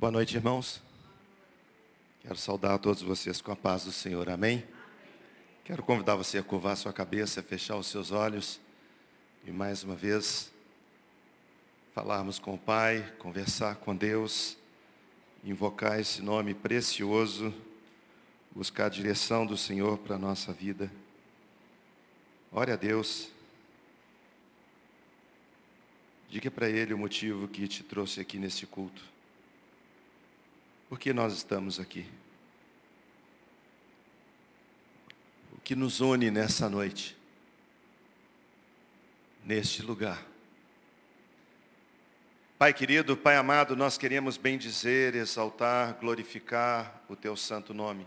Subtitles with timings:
[0.00, 0.80] Boa noite, irmãos.
[2.22, 4.30] Quero saudar a todos vocês com a paz do Senhor.
[4.30, 4.64] Amém?
[5.62, 8.58] Quero convidar você a curvar sua cabeça, fechar os seus olhos
[9.46, 10.50] e mais uma vez
[11.94, 14.56] falarmos com o Pai, conversar com Deus,
[15.44, 17.52] invocar esse nome precioso,
[18.52, 20.90] buscar a direção do Senhor para a nossa vida.
[22.50, 23.28] Ore a Deus.
[26.30, 29.19] Diga para Ele o motivo que te trouxe aqui nesse culto.
[30.90, 32.04] Por que nós estamos aqui?
[35.52, 37.16] O que nos une nessa noite?
[39.44, 40.26] Neste lugar.
[42.58, 48.04] Pai querido, Pai amado, nós queremos bem dizer, exaltar, glorificar o Teu santo nome.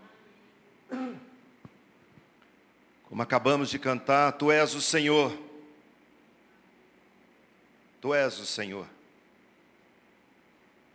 [3.04, 5.32] Como acabamos de cantar, Tu és o Senhor.
[8.02, 8.86] Tu és o Senhor.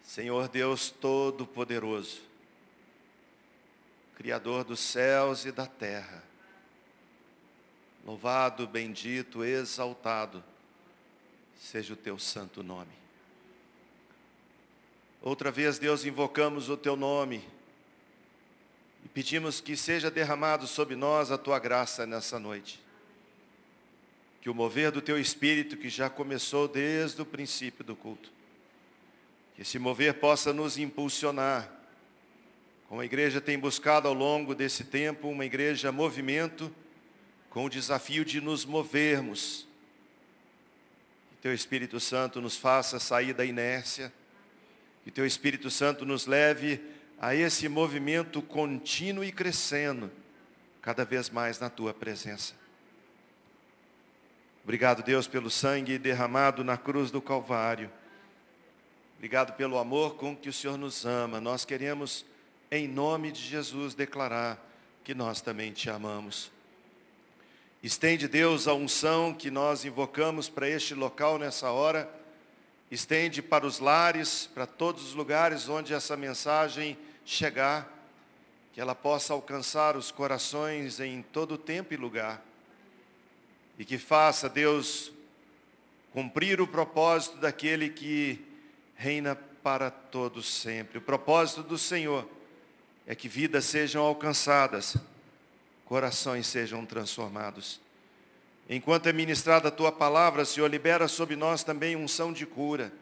[0.08, 2.22] Senhor Deus Todo-Poderoso,
[4.16, 6.24] Criador dos céus e da terra,
[8.06, 10.42] louvado, bendito, exaltado,
[11.60, 12.90] seja o teu santo nome.
[15.20, 17.46] Outra vez, Deus, invocamos o teu nome
[19.04, 22.80] e pedimos que seja derramado sobre nós a tua graça nessa noite.
[24.40, 28.37] Que o mover do teu espírito, que já começou desde o princípio do culto,
[29.58, 31.68] que esse mover possa nos impulsionar.
[32.88, 36.72] Como a igreja tem buscado ao longo desse tempo, uma igreja movimento,
[37.50, 39.66] com o desafio de nos movermos.
[41.30, 44.12] Que Teu Espírito Santo nos faça sair da inércia.
[45.02, 46.80] Que Teu Espírito Santo nos leve
[47.20, 50.08] a esse movimento contínuo e crescendo,
[50.80, 52.54] cada vez mais na Tua presença.
[54.62, 57.90] Obrigado, Deus, pelo sangue derramado na cruz do Calvário
[59.18, 61.40] Obrigado pelo amor com que o Senhor nos ama.
[61.40, 62.24] Nós queremos,
[62.70, 64.64] em nome de Jesus, declarar
[65.02, 66.52] que nós também te amamos.
[67.82, 72.08] Estende, Deus, a unção que nós invocamos para este local nessa hora.
[72.92, 77.92] Estende para os lares, para todos os lugares onde essa mensagem chegar.
[78.72, 82.40] Que ela possa alcançar os corações em todo tempo e lugar.
[83.76, 85.10] E que faça, Deus,
[86.12, 88.46] cumprir o propósito daquele que
[88.98, 90.98] reina para todos sempre.
[90.98, 92.28] O propósito do Senhor
[93.06, 94.96] é que vidas sejam alcançadas,
[95.84, 97.80] corações sejam transformados.
[98.68, 102.92] Enquanto é ministrada a tua palavra, Senhor, libera sobre nós também unção de cura.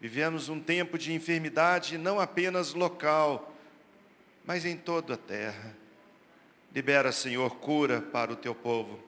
[0.00, 3.54] Vivemos um tempo de enfermidade não apenas local,
[4.44, 5.76] mas em toda a terra.
[6.74, 8.98] Libera, Senhor, cura para o teu povo.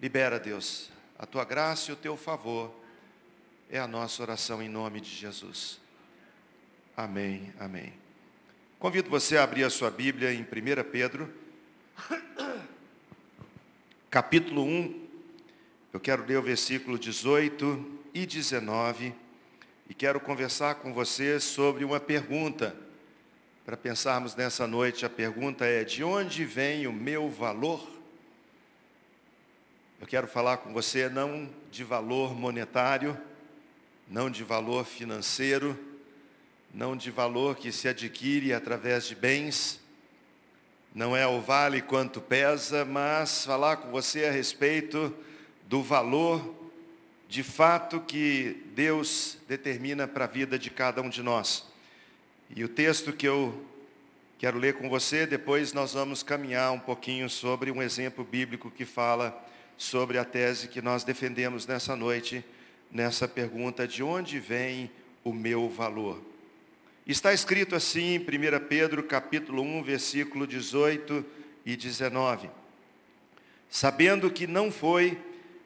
[0.00, 2.81] Libera, Deus, a tua graça e o teu favor
[3.72, 5.80] é a nossa oração em nome de Jesus.
[6.94, 7.94] Amém, amém.
[8.78, 10.44] Convido você a abrir a sua Bíblia em 1
[10.92, 11.32] Pedro,
[14.10, 15.08] capítulo 1.
[15.90, 19.14] Eu quero ler o versículo 18 e 19
[19.88, 22.76] e quero conversar com você sobre uma pergunta.
[23.64, 27.88] Para pensarmos nessa noite, a pergunta é: de onde vem o meu valor?
[29.98, 33.18] Eu quero falar com você não de valor monetário,
[34.12, 35.78] não de valor financeiro,
[36.72, 39.80] não de valor que se adquire através de bens,
[40.94, 45.16] não é o vale quanto pesa, mas falar com você a respeito
[45.66, 46.54] do valor
[47.26, 51.66] de fato que Deus determina para a vida de cada um de nós.
[52.54, 53.64] E o texto que eu
[54.38, 58.84] quero ler com você, depois nós vamos caminhar um pouquinho sobre um exemplo bíblico que
[58.84, 59.42] fala
[59.78, 62.44] sobre a tese que nós defendemos nessa noite
[62.92, 64.90] nessa pergunta: de onde vem
[65.24, 66.22] o meu valor?
[67.06, 71.24] Está escrito assim em 1 Pedro capítulo 1, versículo 18
[71.64, 72.48] e 19.
[73.68, 75.18] Sabendo que não foi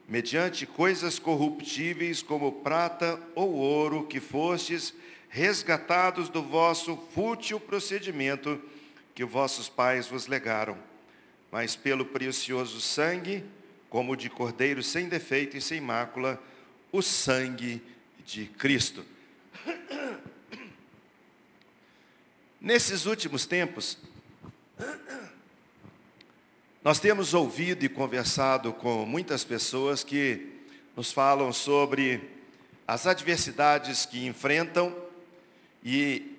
[0.07, 4.93] mediante coisas corruptíveis como prata ou ouro que fostes
[5.29, 8.59] resgatados do vosso fútil procedimento
[9.13, 10.77] que vossos pais vos legaram,
[11.51, 13.43] mas pelo precioso sangue,
[13.89, 16.41] como de cordeiro sem defeito e sem mácula,
[16.91, 17.81] o sangue
[18.25, 19.05] de Cristo.
[22.59, 23.97] Nesses últimos tempos,
[26.83, 30.53] nós temos ouvido e conversado com muitas pessoas que
[30.95, 32.21] nos falam sobre
[32.87, 34.95] as adversidades que enfrentam
[35.83, 36.35] e,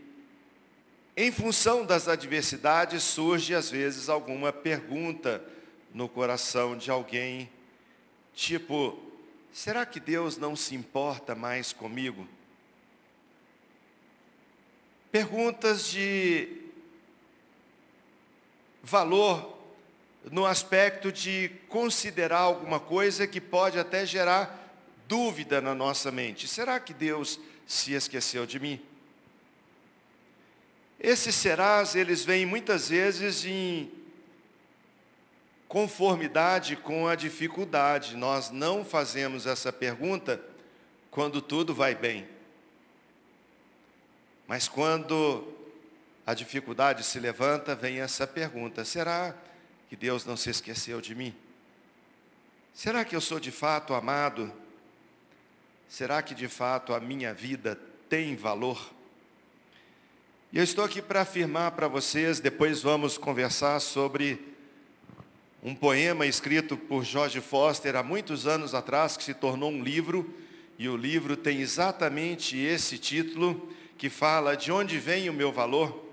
[1.17, 5.45] em função das adversidades, surge às vezes alguma pergunta
[5.95, 7.51] no coração de alguém,
[8.35, 9.08] tipo,
[9.59, 12.29] Será que Deus não se importa mais comigo?
[15.11, 16.63] perguntas de
[18.81, 19.59] valor
[20.31, 24.79] no aspecto de considerar alguma coisa que pode até gerar
[25.09, 26.47] dúvida na nossa mente.
[26.47, 28.81] Será que Deus se esqueceu de mim?
[31.01, 33.91] Esses serás, eles vêm muitas vezes em
[35.69, 38.17] conformidade com a dificuldade.
[38.17, 40.43] Nós não fazemos essa pergunta
[41.11, 42.27] quando tudo vai bem.
[44.47, 45.47] Mas quando
[46.27, 49.35] a dificuldade se levanta, vem essa pergunta: será
[49.89, 51.35] que Deus não se esqueceu de mim?
[52.73, 54.51] Será que eu sou de fato amado?
[55.89, 57.79] Será que de fato a minha vida
[58.09, 58.93] tem valor?
[60.51, 64.57] E eu estou aqui para afirmar para vocês, depois vamos conversar sobre
[65.63, 70.33] um poema escrito por George Foster há muitos anos atrás, que se tornou um livro,
[70.79, 76.07] e o livro tem exatamente esse título, que fala de onde vem o meu valor.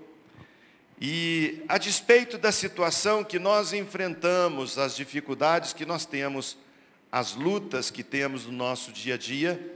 [1.00, 6.58] E a despeito da situação que nós enfrentamos, as dificuldades que nós temos,
[7.12, 9.74] as lutas que temos no nosso dia a dia,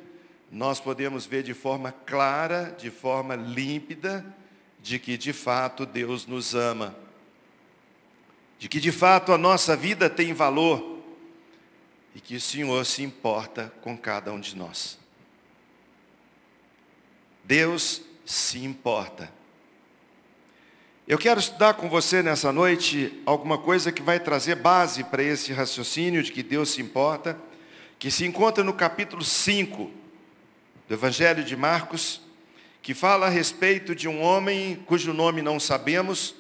[0.51, 4.27] nós podemos ver de forma clara, de forma límpida,
[4.83, 6.97] de que de fato Deus nos ama,
[8.61, 10.99] de que de fato a nossa vida tem valor
[12.15, 14.99] e que o Senhor se importa com cada um de nós.
[17.43, 19.33] Deus se importa.
[21.09, 25.55] Eu quero estudar com você nessa noite alguma coisa que vai trazer base para esse
[25.55, 27.41] raciocínio de que Deus se importa,
[27.99, 29.91] que se encontra no capítulo 5
[30.87, 32.21] do Evangelho de Marcos,
[32.83, 36.35] que fala a respeito de um homem cujo nome não sabemos,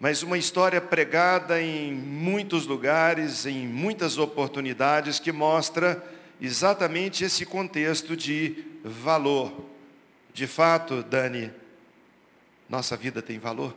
[0.00, 6.02] mas uma história pregada em muitos lugares, em muitas oportunidades, que mostra
[6.40, 9.52] exatamente esse contexto de valor.
[10.32, 11.50] De fato, Dani,
[12.68, 13.74] nossa vida tem valor?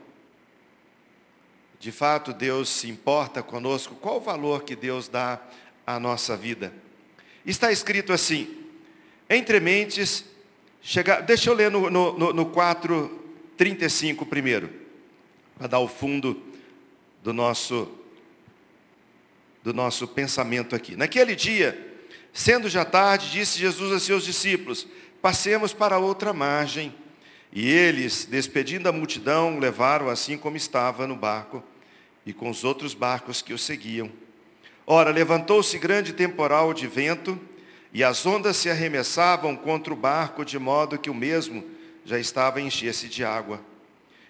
[1.80, 3.96] De fato, Deus se importa conosco?
[3.96, 5.42] Qual o valor que Deus dá
[5.88, 6.72] à nossa vida?
[7.44, 8.56] Está escrito assim:
[9.28, 10.26] entre mentes
[10.82, 14.70] Chegar, deixa eu ler no, no, no 4,35 primeiro,
[15.62, 16.42] para dar o fundo
[17.22, 17.88] do nosso,
[19.64, 20.96] do nosso pensamento aqui.
[20.96, 22.02] Naquele dia,
[22.34, 24.88] sendo já tarde, disse Jesus a seus discípulos,
[25.22, 26.92] passemos para outra margem.
[27.54, 31.64] E eles, despedindo a multidão, levaram assim como estava no barco
[32.26, 34.12] e com os outros barcos que o seguiam.
[34.88, 37.40] Ora, levantou-se grande temporal de vento,
[37.94, 41.64] e as ondas se arremessavam contra o barco, de modo que o mesmo
[42.04, 43.62] já estava a encher-se de água.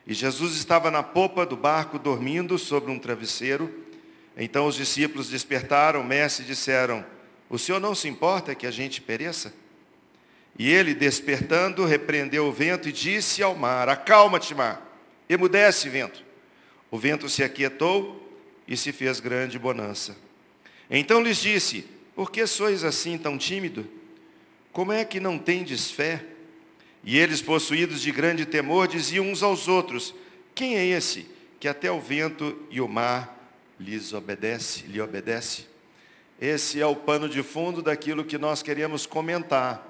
[0.06, 3.72] E Jesus estava na popa do barco, dormindo sobre um travesseiro.
[4.36, 7.06] Então os discípulos despertaram, o mestre, e disseram,
[7.50, 9.54] o Senhor não se importa que a gente pereça?
[10.58, 14.82] E ele, despertando, repreendeu o vento e disse ao mar, acalma-te, mar,
[15.30, 16.24] emudece, vento.
[16.90, 18.18] O vento se aquietou
[18.68, 20.16] e se fez grande bonança.
[20.90, 23.88] Então lhes disse, por que sois assim tão tímido?
[24.72, 26.26] Como é que não tendes fé?
[27.04, 30.14] E eles, possuídos de grande temor, diziam uns aos outros:
[30.54, 31.28] Quem é esse
[31.60, 33.38] que até o vento e o mar
[33.80, 35.66] lhes obedece, lhe obedece?
[36.40, 39.88] Esse é o pano de fundo daquilo que nós queremos comentar.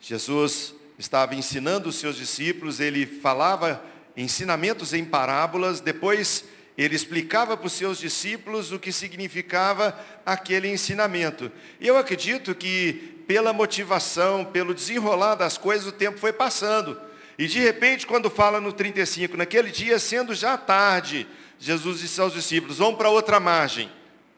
[0.00, 3.84] Jesus estava ensinando os seus discípulos, ele falava
[4.16, 6.44] ensinamentos em parábolas, depois
[6.76, 11.50] ele explicava para os seus discípulos o que significava aquele ensinamento.
[11.80, 17.00] E eu acredito que pela motivação, pelo desenrolar das coisas, o tempo foi passando.
[17.38, 21.26] E de repente, quando fala no 35, naquele dia, sendo já tarde,
[21.58, 23.90] Jesus disse aos discípulos, vão para outra margem,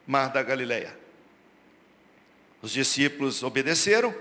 [0.06, 0.96] Mar da Galileia.
[2.62, 4.14] Os discípulos obedeceram,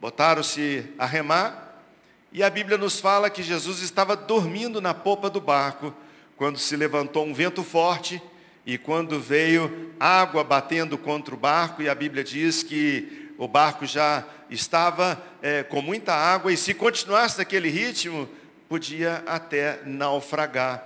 [0.00, 1.82] botaram-se a remar,
[2.30, 5.94] e a Bíblia nos fala que Jesus estava dormindo na popa do barco,
[6.36, 8.22] quando se levantou um vento forte
[8.64, 13.86] e quando veio água batendo contra o barco, e a Bíblia diz que o barco
[13.86, 18.28] já estava é, com muita água, e se continuasse naquele ritmo,
[18.68, 20.84] podia até naufragar.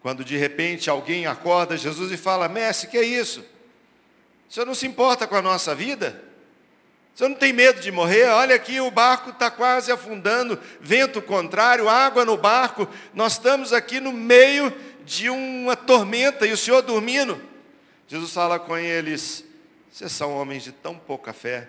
[0.00, 3.40] Quando de repente alguém acorda Jesus e fala, mestre, que é isso?
[4.48, 6.20] O senhor não se importa com a nossa vida?
[7.14, 8.24] O senhor não tem medo de morrer?
[8.30, 12.88] Olha aqui, o barco está quase afundando, vento contrário, água no barco.
[13.12, 14.72] Nós estamos aqui no meio
[15.04, 17.40] de uma tormenta e o senhor dormindo.
[18.08, 19.44] Jesus fala com eles:
[19.90, 21.68] vocês são homens de tão pouca fé.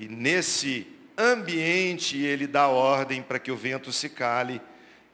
[0.00, 4.58] E nesse ambiente ele dá ordem para que o vento se cale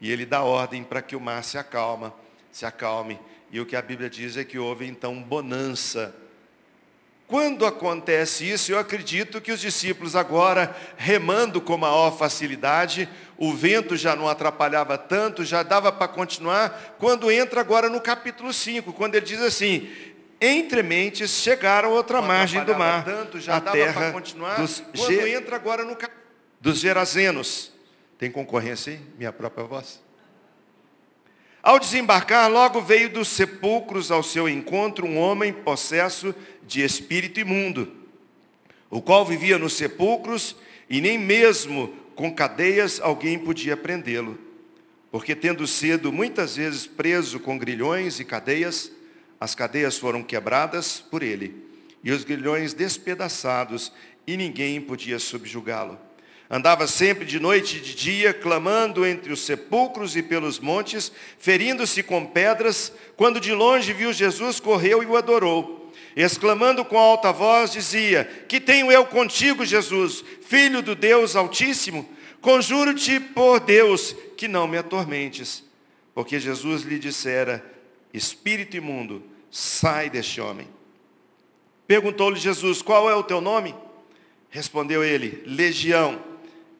[0.00, 2.14] e ele dá ordem para que o mar se acalma,
[2.52, 3.19] se acalme.
[3.50, 6.14] E o que a Bíblia diz é que houve então bonança
[7.26, 13.97] Quando acontece isso, eu acredito que os discípulos agora, remando com maior facilidade, o vento
[13.97, 19.16] já não atrapalhava tanto, já dava para continuar, quando entra agora no capítulo 5, quando
[19.16, 19.90] ele diz assim,
[20.40, 24.83] entre mentes chegaram a outra margem do mar, tanto, já a terra continuar, dos,
[25.52, 25.97] agora no
[26.61, 27.73] dos Gerazenos.
[28.19, 29.00] Tem concorrência aí?
[29.19, 30.00] Minha própria voz?
[31.62, 37.93] Ao desembarcar, logo veio dos sepulcros ao seu encontro um homem possesso de espírito imundo,
[38.88, 40.57] o qual vivia nos sepulcros
[40.88, 44.38] e nem mesmo com cadeias alguém podia prendê-lo,
[45.11, 48.93] porque tendo sido muitas vezes preso com grilhões e cadeias,
[49.40, 51.55] as cadeias foram quebradas por ele,
[52.02, 53.93] e os grilhões despedaçados,
[54.26, 55.99] e ninguém podia subjugá-lo.
[56.49, 62.05] Andava sempre de noite e de dia, clamando entre os sepulcros e pelos montes, ferindo-se
[62.05, 62.93] com pedras.
[63.16, 65.93] Quando de longe viu Jesus, correu e o adorou.
[66.14, 72.09] Exclamando com alta voz, dizia: Que tenho eu contigo, Jesus, filho do Deus Altíssimo?
[72.40, 75.64] Conjuro-te por Deus que não me atormentes.
[76.14, 77.64] Porque Jesus lhe dissera:
[78.17, 80.67] Espírito imundo, sai deste homem.
[81.87, 83.75] Perguntou-lhe Jesus: Qual é o teu nome?
[84.49, 86.19] Respondeu ele: Legião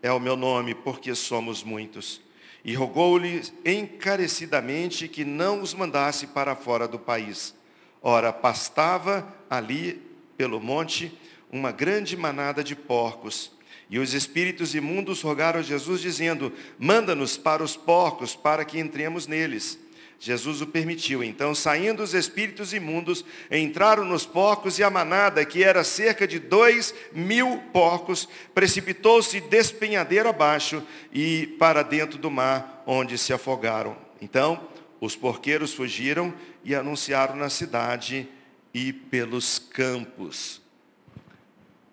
[0.03, 2.23] é o meu nome, porque somos muitos.
[2.65, 7.55] E rogou-lhe encarecidamente que não os mandasse para fora do país.
[8.03, 10.03] Ora, pastava ali
[10.37, 11.17] pelo monte
[11.53, 13.53] uma grande manada de porcos.
[13.89, 19.27] E os espíritos imundos rogaram a Jesus, dizendo: Manda-nos para os porcos, para que entremos
[19.27, 19.79] neles.
[20.19, 21.23] Jesus o permitiu.
[21.23, 26.39] Então, saindo os espíritos imundos, entraram nos porcos e a manada, que era cerca de
[26.39, 30.83] dois mil porcos, precipitou-se despenhadeiro abaixo
[31.13, 33.97] e para dentro do mar, onde se afogaram.
[34.21, 34.69] Então,
[35.01, 38.29] os porqueiros fugiram e anunciaram na cidade
[38.73, 40.61] e pelos campos.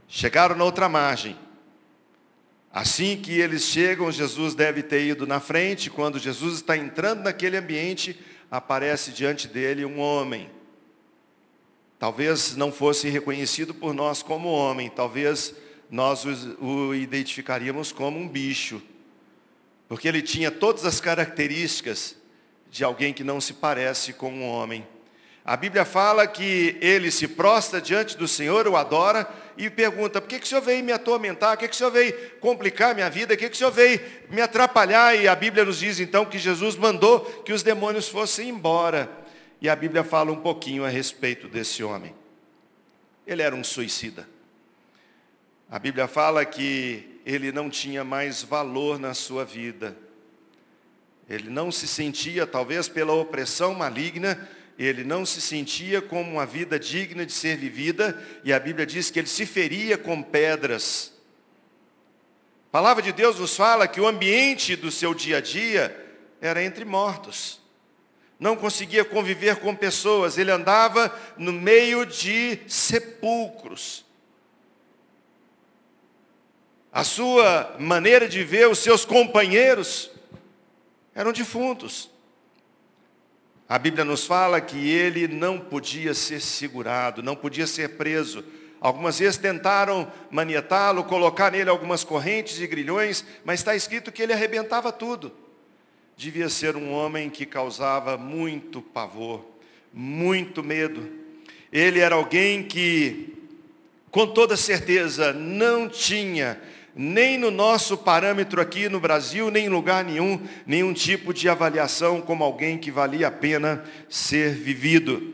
[0.08, 1.38] Chegaram na outra margem.
[2.74, 5.92] Assim que eles chegam, Jesus deve ter ido na frente.
[5.92, 10.50] Quando Jesus está entrando naquele ambiente, aparece diante dele um homem.
[12.00, 15.54] Talvez não fosse reconhecido por nós como homem, talvez
[15.90, 16.26] nós
[16.60, 18.82] o identificaríamos como um bicho,
[19.88, 22.18] porque ele tinha todas as características
[22.70, 24.86] de alguém que não se parece com um homem.
[25.46, 30.28] A Bíblia fala que ele se prostra diante do Senhor, o adora e pergunta: por
[30.28, 31.58] que, que o Senhor veio me atormentar?
[31.58, 33.34] Por que, que o Senhor veio complicar minha vida?
[33.34, 35.16] Por que, que o Senhor veio me atrapalhar?
[35.16, 39.10] E a Bíblia nos diz então que Jesus mandou que os demônios fossem embora.
[39.60, 42.16] E a Bíblia fala um pouquinho a respeito desse homem.
[43.28, 44.28] Ele era um suicida.
[45.70, 49.96] A Bíblia fala que ele não tinha mais valor na sua vida.
[51.30, 56.80] Ele não se sentia, talvez pela opressão maligna, ele não se sentia como uma vida
[56.80, 61.14] digna de ser vivida, e a Bíblia diz que ele se feria com pedras.
[62.70, 65.96] A palavra de Deus nos fala que o ambiente do seu dia a dia
[66.42, 67.62] era entre mortos.
[68.40, 74.04] Não conseguia conviver com pessoas, ele andava no meio de sepulcros.
[76.92, 80.12] A sua maneira de ver os seus companheiros
[81.16, 82.13] eram defuntos.
[83.74, 88.46] A Bíblia nos fala que ele não podia ser segurado, não podia ser preso.
[88.80, 94.32] Algumas vezes tentaram manietá-lo, colocar nele algumas correntes e grilhões, mas está escrito que ele
[94.32, 95.32] arrebentava tudo.
[96.16, 99.44] Devia ser um homem que causava muito pavor,
[99.92, 101.10] muito medo.
[101.72, 103.34] Ele era alguém que,
[104.12, 106.62] com toda certeza, não tinha
[106.96, 112.22] nem no nosso parâmetro aqui no Brasil, nem em lugar nenhum, nenhum tipo de avaliação
[112.22, 115.34] como alguém que valia a pena ser vivido.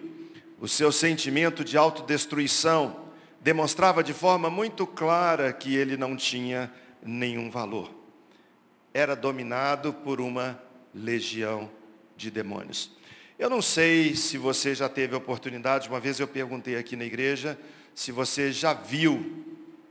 [0.59, 3.09] O seu sentimento de autodestruição
[3.41, 6.71] demonstrava de forma muito clara que ele não tinha
[7.03, 7.91] nenhum valor.
[8.93, 10.61] Era dominado por uma
[10.93, 11.69] legião
[12.15, 12.91] de demônios.
[13.37, 17.05] Eu não sei se você já teve a oportunidade, uma vez eu perguntei aqui na
[17.05, 17.57] igreja,
[17.95, 19.48] se você já viu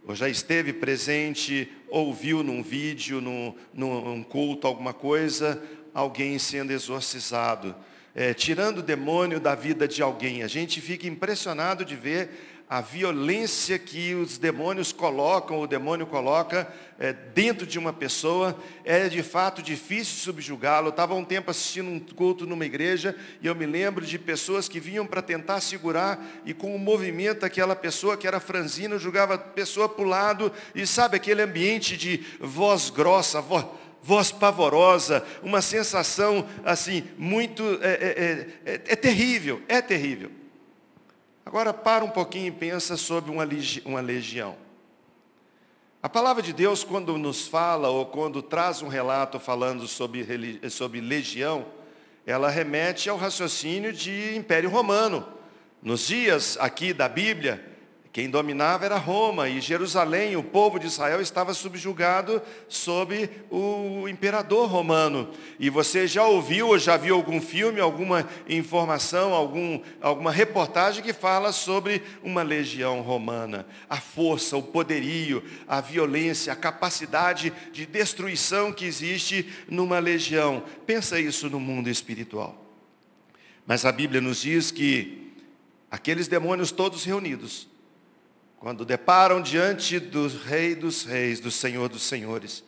[0.09, 5.63] ou já esteve presente, ouviu num vídeo, num, num culto, alguma coisa,
[5.93, 7.77] alguém sendo exorcizado.
[8.15, 10.43] É, tirando o demônio da vida de alguém.
[10.43, 16.71] A gente fica impressionado de ver a violência que os demônios colocam, o demônio coloca
[16.99, 20.91] é, dentro de uma pessoa, é de fato difícil subjugá-lo.
[20.91, 24.79] Estava um tempo assistindo um culto numa igreja e eu me lembro de pessoas que
[24.79, 29.39] vinham para tentar segurar e com o movimento aquela pessoa que era franzina, jogava a
[29.39, 33.65] pessoa para o lado e sabe aquele ambiente de voz grossa, voz,
[34.03, 40.31] voz pavorosa, uma sensação assim muito é, é, é, é terrível, é terrível.
[41.49, 43.49] Agora para um pouquinho e pensa sobre uma,
[43.87, 44.55] uma legião.
[46.03, 51.01] A palavra de Deus, quando nos fala ou quando traz um relato falando sobre, sobre
[51.01, 51.65] legião,
[52.27, 55.27] ela remete ao raciocínio de Império Romano.
[55.83, 57.65] Nos dias aqui da Bíblia,
[58.19, 64.69] quem dominava era Roma e Jerusalém, o povo de Israel estava subjugado sob o imperador
[64.69, 65.31] romano.
[65.57, 71.13] E você já ouviu ou já viu algum filme, alguma informação, algum, alguma reportagem que
[71.13, 73.65] fala sobre uma legião romana.
[73.89, 80.65] A força, o poderio, a violência, a capacidade de destruição que existe numa legião.
[80.85, 82.67] Pensa isso no mundo espiritual.
[83.65, 85.35] Mas a Bíblia nos diz que
[85.89, 87.78] aqueles demônios todos reunidos,
[88.61, 92.65] quando deparam diante do Rei dos Reis, do Senhor dos Senhores,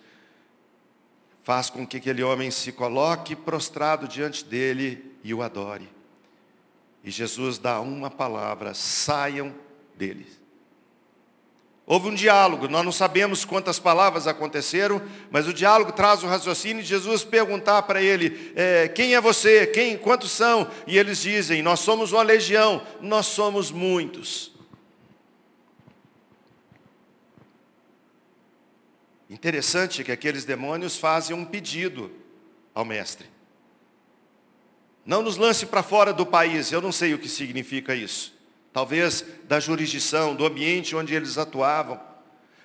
[1.42, 5.88] faz com que aquele homem se coloque prostrado diante dele e o adore.
[7.02, 9.52] E Jesus dá uma palavra: saiam
[9.96, 10.38] deles.
[11.86, 16.84] Houve um diálogo, nós não sabemos quantas palavras aconteceram, mas o diálogo traz o raciocínio
[16.84, 20.70] de Jesus perguntar para ele, é, quem é você, quem, quantos são?
[20.86, 24.52] E eles dizem, nós somos uma legião, nós somos muitos.
[29.30, 32.10] Interessante que aqueles demônios fazem um pedido
[32.74, 33.28] ao mestre.
[35.06, 38.36] Não nos lance para fora do país, eu não sei o que significa isso.
[38.72, 42.00] Talvez da jurisdição, do ambiente onde eles atuavam.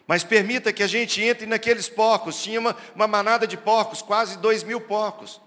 [0.07, 2.41] Mas permita que a gente entre naqueles porcos.
[2.41, 5.39] Tinha uma, uma manada de porcos, quase dois mil porcos.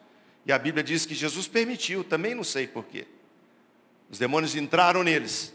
[0.47, 3.07] E a Bíblia diz que Jesus permitiu, também não sei porquê.
[4.09, 5.53] Os demônios entraram neles.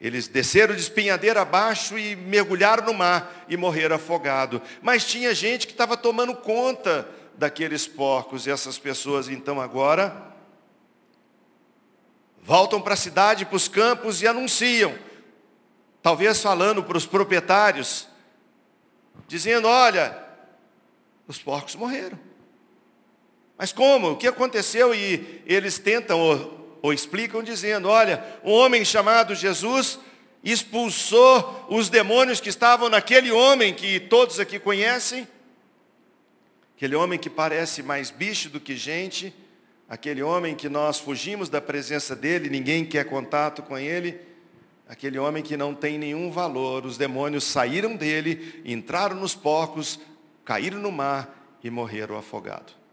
[0.00, 4.60] Eles desceram de espinhadeira abaixo e mergulharam no mar e morreram afogados.
[4.82, 8.46] Mas tinha gente que estava tomando conta daqueles porcos.
[8.46, 10.34] E essas pessoas então agora
[12.42, 14.94] voltam para a cidade, para os campos e anunciam.
[16.02, 18.06] Talvez falando para os proprietários,
[19.26, 20.22] dizendo, olha,
[21.26, 22.18] os porcos morreram.
[23.56, 24.10] Mas como?
[24.10, 24.94] O que aconteceu?
[24.94, 29.98] E eles tentam ou explicam dizendo: olha, um homem chamado Jesus
[30.44, 35.26] expulsou os demônios que estavam naquele homem que todos aqui conhecem,
[36.76, 39.34] aquele homem que parece mais bicho do que gente,
[39.88, 44.20] aquele homem que nós fugimos da presença dele, ninguém quer contato com ele,
[44.86, 46.84] aquele homem que não tem nenhum valor.
[46.84, 49.98] Os demônios saíram dele, entraram nos porcos,
[50.44, 52.83] caíram no mar e morreram afogados.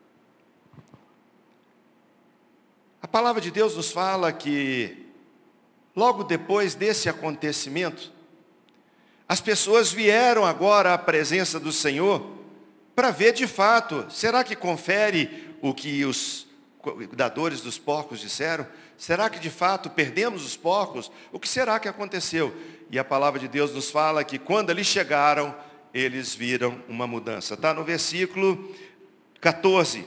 [3.01, 5.07] A palavra de Deus nos fala que,
[5.95, 8.11] logo depois desse acontecimento,
[9.27, 12.39] as pessoas vieram agora à presença do Senhor
[12.95, 16.45] para ver de fato, será que confere o que os
[16.77, 18.67] cuidadores dos porcos disseram?
[18.97, 21.11] Será que de fato perdemos os porcos?
[21.31, 22.53] O que será que aconteceu?
[22.91, 25.55] E a palavra de Deus nos fala que quando eles chegaram,
[25.91, 27.55] eles viram uma mudança.
[27.55, 28.75] Está no versículo
[29.39, 30.05] 14.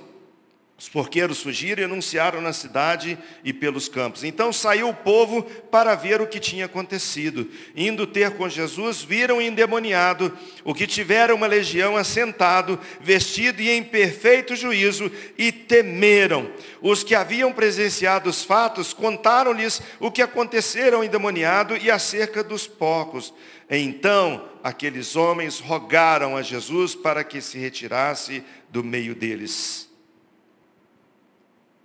[0.84, 4.22] Os porqueiros fugiram e anunciaram na cidade e pelos campos.
[4.22, 7.50] Então saiu o povo para ver o que tinha acontecido.
[7.74, 13.82] Indo ter com Jesus, viram endemoniado o que tivera uma legião assentado, vestido e em
[13.82, 16.50] perfeito juízo, e temeram.
[16.82, 22.66] Os que haviam presenciado os fatos contaram-lhes o que acontecera ao endemoniado e acerca dos
[22.66, 23.32] porcos.
[23.70, 29.93] Então aqueles homens rogaram a Jesus para que se retirasse do meio deles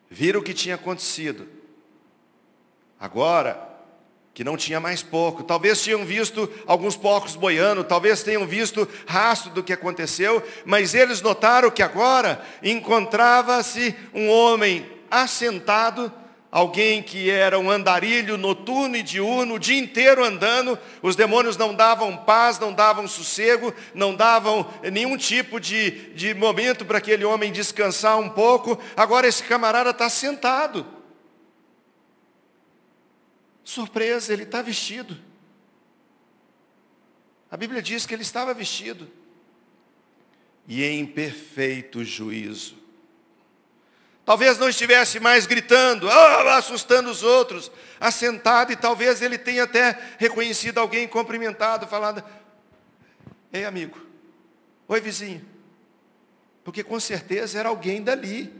[0.09, 1.47] viram o que tinha acontecido.
[2.99, 3.69] Agora,
[4.33, 9.51] que não tinha mais porco, talvez tinham visto alguns porcos boiando, talvez tenham visto rastro
[9.51, 16.11] do que aconteceu, mas eles notaram que agora encontrava-se um homem assentado
[16.51, 21.75] alguém que era um andarilho noturno e diurno, o dia inteiro andando, os demônios não
[21.75, 27.51] davam paz, não davam sossego, não davam nenhum tipo de, de momento para aquele homem
[27.51, 28.79] descansar um pouco.
[28.95, 30.85] Agora esse camarada está sentado.
[33.63, 35.15] Surpresa, ele está vestido.
[37.51, 39.07] A Bíblia diz que ele estava vestido.
[40.67, 42.78] E em perfeito juízo.
[44.29, 49.97] Talvez não estivesse mais gritando, oh, assustando os outros, assentado, e talvez ele tenha até
[50.19, 52.23] reconhecido alguém, cumprimentado, falado,
[53.51, 53.99] ei amigo,
[54.87, 55.43] oi vizinho,
[56.63, 58.53] porque com certeza era alguém dali.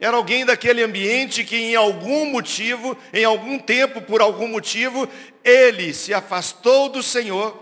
[0.00, 5.08] Era alguém daquele ambiente que em algum motivo, em algum tempo, por algum motivo,
[5.44, 7.56] ele se afastou do Senhor,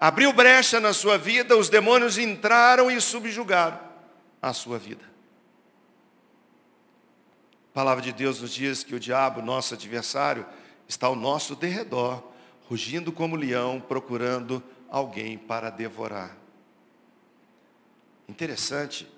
[0.00, 3.91] abriu brecha na sua vida, os demônios entraram e subjugaram
[4.42, 5.04] a sua vida.
[7.70, 10.44] A palavra de Deus nos diz que o diabo, nosso adversário,
[10.86, 12.22] está ao nosso derredor,
[12.68, 16.36] rugindo como leão, procurando alguém para devorar.
[18.28, 19.08] Interessante.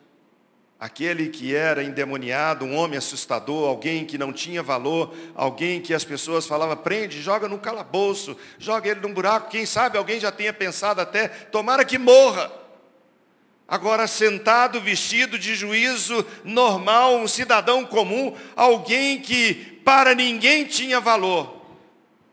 [0.79, 6.05] Aquele que era endemoniado, um homem assustador, alguém que não tinha valor, alguém que as
[6.05, 10.53] pessoas falavam, prende, joga no calabouço, joga ele num buraco, quem sabe alguém já tenha
[10.53, 12.64] pensado até, tomara que morra.
[13.67, 21.65] Agora sentado, vestido de juízo normal, um cidadão comum, alguém que para ninguém tinha valor,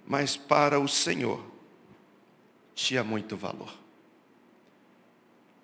[0.06, 1.44] mas para o Senhor
[2.76, 3.82] tinha muito valor.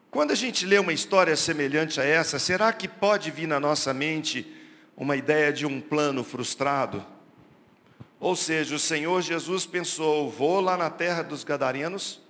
[0.09, 3.93] Quando a gente lê uma história semelhante a essa, será que pode vir na nossa
[3.93, 4.51] mente
[4.95, 7.05] uma ideia de um plano frustrado?
[8.19, 12.21] Ou seja, o Senhor Jesus pensou: vou lá na terra dos Gadarenos,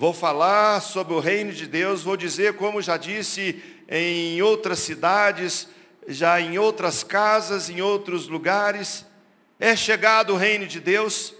[0.00, 5.68] vou falar sobre o reino de Deus, vou dizer, como já disse em outras cidades,
[6.08, 9.04] já em outras casas, em outros lugares,
[9.58, 11.34] é chegado o reino de Deus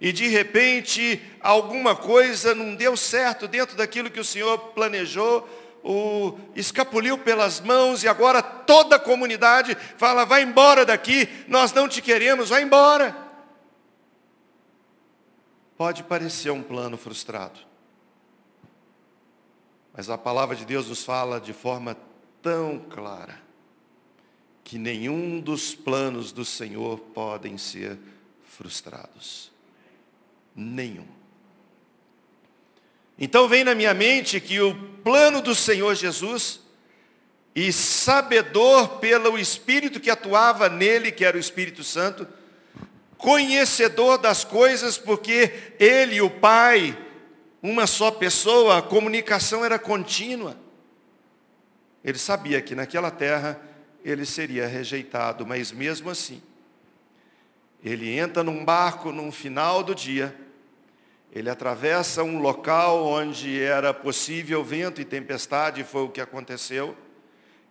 [0.00, 5.48] e de repente alguma coisa não deu certo dentro daquilo que o Senhor planejou,
[5.82, 11.88] o escapuliu pelas mãos e agora toda a comunidade fala: vai embora daqui, nós não
[11.88, 13.16] te queremos, vai embora.
[15.76, 17.73] Pode parecer um plano frustrado,
[19.96, 21.96] mas a palavra de Deus nos fala de forma
[22.42, 23.40] tão clara
[24.64, 27.98] que nenhum dos planos do Senhor podem ser
[28.44, 29.52] frustrados
[30.54, 31.06] nenhum.
[33.16, 36.60] Então vem na minha mente que o plano do Senhor Jesus,
[37.54, 42.26] e sabedor pelo Espírito que atuava nele, que era o Espírito Santo,
[43.16, 46.98] conhecedor das coisas, porque ele o Pai,
[47.66, 50.54] uma só pessoa, a comunicação era contínua.
[52.04, 53.58] Ele sabia que naquela terra
[54.04, 56.42] ele seria rejeitado, mas mesmo assim,
[57.82, 60.36] ele entra num barco no final do dia,
[61.32, 66.94] ele atravessa um local onde era possível vento e tempestade, foi o que aconteceu.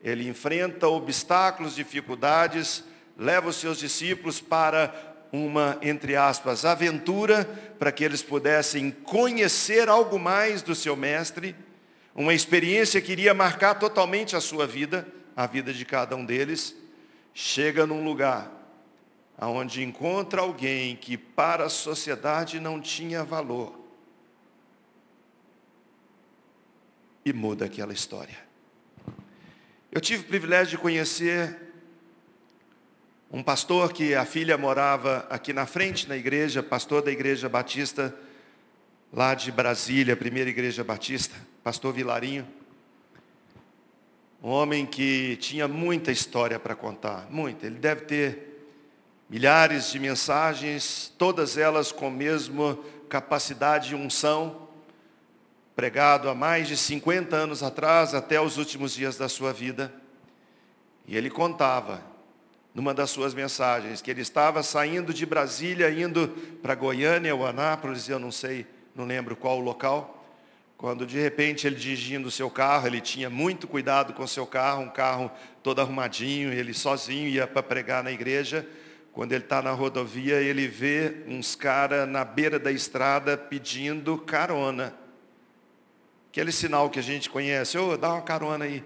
[0.02, 2.84] Ele enfrenta obstáculos, dificuldades,
[3.16, 7.44] leva os seus discípulos para uma, entre aspas, aventura,
[7.80, 11.56] para que eles pudessem conhecer algo mais do seu mestre,
[12.14, 16.76] uma experiência que iria marcar totalmente a sua vida, a vida de cada um deles.
[17.34, 18.52] Chega num lugar
[19.36, 23.80] aonde encontra alguém que para a sociedade não tinha valor
[27.26, 28.38] e muda aquela história.
[29.92, 31.73] Eu tive o privilégio de conhecer
[33.34, 38.14] um pastor que a filha morava aqui na frente na igreja, pastor da igreja batista
[39.12, 42.48] lá de Brasília, primeira igreja batista, pastor Vilarinho.
[44.44, 47.66] Um homem que tinha muita história para contar, muita.
[47.66, 48.68] Ele deve ter
[49.28, 52.78] milhares de mensagens, todas elas com a mesma
[53.10, 54.68] capacidade e unção,
[55.76, 59.92] pregado há mais de 50 anos atrás, até os últimos dias da sua vida.
[61.08, 62.13] E ele contava,
[62.74, 66.28] numa das suas mensagens, que ele estava saindo de Brasília, indo
[66.62, 70.26] para Goiânia ou Anápolis, eu não sei, não lembro qual o local,
[70.76, 74.46] quando de repente ele dirigindo o seu carro, ele tinha muito cuidado com o seu
[74.46, 75.32] carro, um carro
[75.62, 78.68] todo arrumadinho, ele sozinho ia para pregar na igreja,
[79.14, 84.94] quando ele está na rodovia, ele vê uns caras na beira da estrada pedindo carona.
[86.32, 88.84] Aquele sinal que a gente conhece, ô, oh, dá uma carona aí.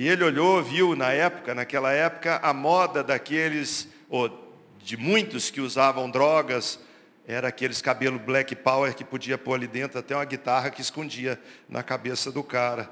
[0.00, 5.60] E ele olhou, viu na época, naquela época, a moda daqueles, ou de muitos que
[5.60, 6.78] usavam drogas,
[7.26, 11.36] era aqueles cabelo black power que podia pôr ali dentro até uma guitarra que escondia
[11.68, 12.88] na cabeça do cara.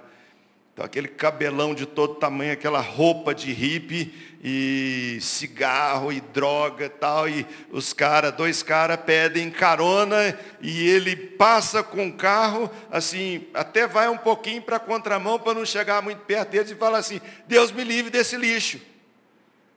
[0.77, 4.13] Então, aquele cabelão de todo tamanho, aquela roupa de hippie
[4.45, 7.27] e cigarro e droga e tal.
[7.27, 13.87] E os caras, dois caras pedem carona e ele passa com o carro, assim, até
[13.87, 17.23] vai um pouquinho para a contramão para não chegar muito perto deles e fala assim,
[17.49, 18.79] Deus me livre desse lixo.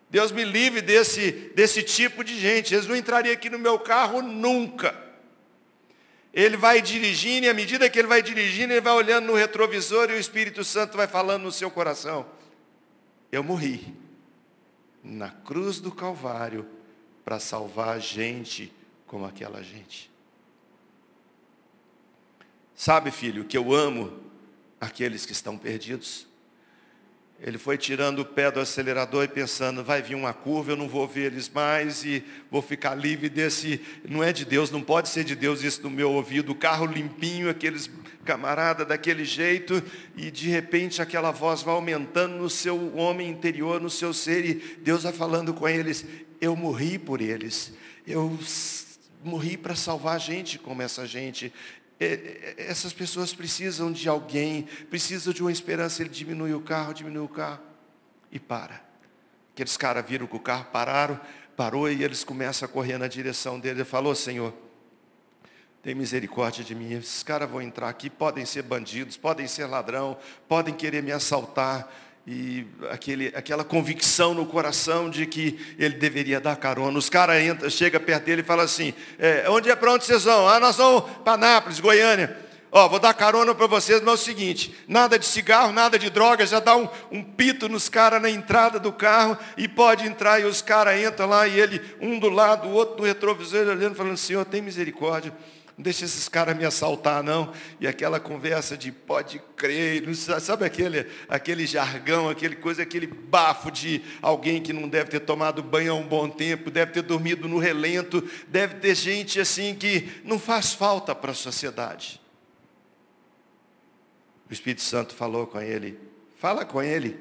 [0.10, 2.74] Deus me livre desse, desse tipo de gente.
[2.74, 4.94] Eles não entrariam aqui no meu carro nunca.
[6.34, 10.10] Ele vai dirigindo e à medida que ele vai dirigindo, ele vai olhando no retrovisor
[10.10, 12.26] e o Espírito Santo vai falando no seu coração.
[13.32, 13.96] Eu morri
[15.04, 16.68] na cruz do Calvário
[17.26, 18.74] para salvar gente
[19.08, 20.10] como aquela gente.
[22.76, 24.24] Sabe, filho, que eu amo
[24.80, 26.29] aqueles que estão perdidos.
[27.42, 30.90] Ele foi tirando o pé do acelerador e pensando, vai vir uma curva, eu não
[30.90, 33.80] vou ver eles mais e vou ficar livre desse.
[34.08, 36.52] Não é de Deus, não pode ser de Deus isso no meu ouvido.
[36.52, 37.90] O carro limpinho, aqueles
[38.26, 39.82] camarada daquele jeito,
[40.16, 44.54] e de repente aquela voz vai aumentando no seu homem interior, no seu ser, e
[44.82, 46.06] Deus vai falando com eles,
[46.42, 47.74] eu morri por eles.
[48.06, 48.38] Eu
[49.24, 51.52] morri para salvar gente como essa gente.
[52.00, 56.02] É, é, essas pessoas precisam de alguém, precisam de uma esperança.
[56.02, 57.60] Ele diminui o carro, diminui o carro
[58.32, 58.82] e para.
[59.54, 61.20] Aqueles caras viram que o carro pararam,
[61.58, 63.80] parou e eles começam a correr na direção dele.
[63.80, 64.54] Ele falou, Senhor,
[65.82, 66.94] tem misericórdia de mim.
[66.94, 71.92] Esses caras vão entrar aqui, podem ser bandidos, podem ser ladrão, podem querer me assaltar
[72.32, 76.96] e aquele, aquela convicção no coração de que ele deveria dar carona.
[76.96, 80.26] Os caras entram, chega perto dele e fala assim, é, onde é para onde vocês
[80.26, 80.48] vão?
[80.48, 82.38] Ah, nós vamos para Nápoles, Goiânia.
[82.72, 86.08] Ó, vou dar carona para vocês, mas é o seguinte, nada de cigarro, nada de
[86.08, 90.40] droga, já dá um, um pito nos caras na entrada do carro e pode entrar
[90.40, 93.96] e os caras entram lá e ele, um do lado, o outro no retrovisor, olhando,
[93.96, 95.34] falando, Senhor, tem misericórdia
[95.80, 97.54] não deixa esses caras me assaltar, não.
[97.80, 104.04] E aquela conversa de pode crer, sabe aquele, aquele jargão, aquele coisa, aquele bafo de
[104.22, 107.58] alguém que não deve ter tomado banho há um bom tempo, deve ter dormido no
[107.58, 112.20] relento, deve ter gente assim que não faz falta para a sociedade.
[114.50, 115.98] O Espírito Santo falou com ele,
[116.36, 117.18] fala com ele,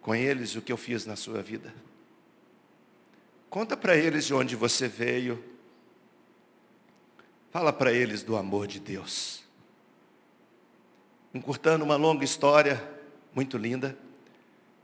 [0.00, 1.74] com eles o que eu fiz na sua vida.
[3.50, 5.44] Conta para eles de onde você veio,
[7.58, 9.42] Fala para eles do amor de Deus.
[11.34, 12.80] Encurtando uma longa história,
[13.34, 13.98] muito linda.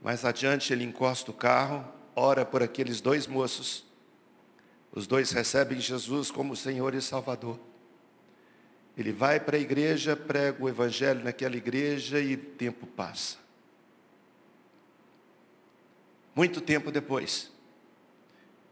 [0.01, 3.85] Mais adiante ele encosta o carro, ora por aqueles dois moços.
[4.91, 7.57] Os dois recebem Jesus como Senhor e Salvador.
[8.97, 13.37] Ele vai para a igreja, prega o evangelho naquela igreja e tempo passa.
[16.35, 17.49] Muito tempo depois,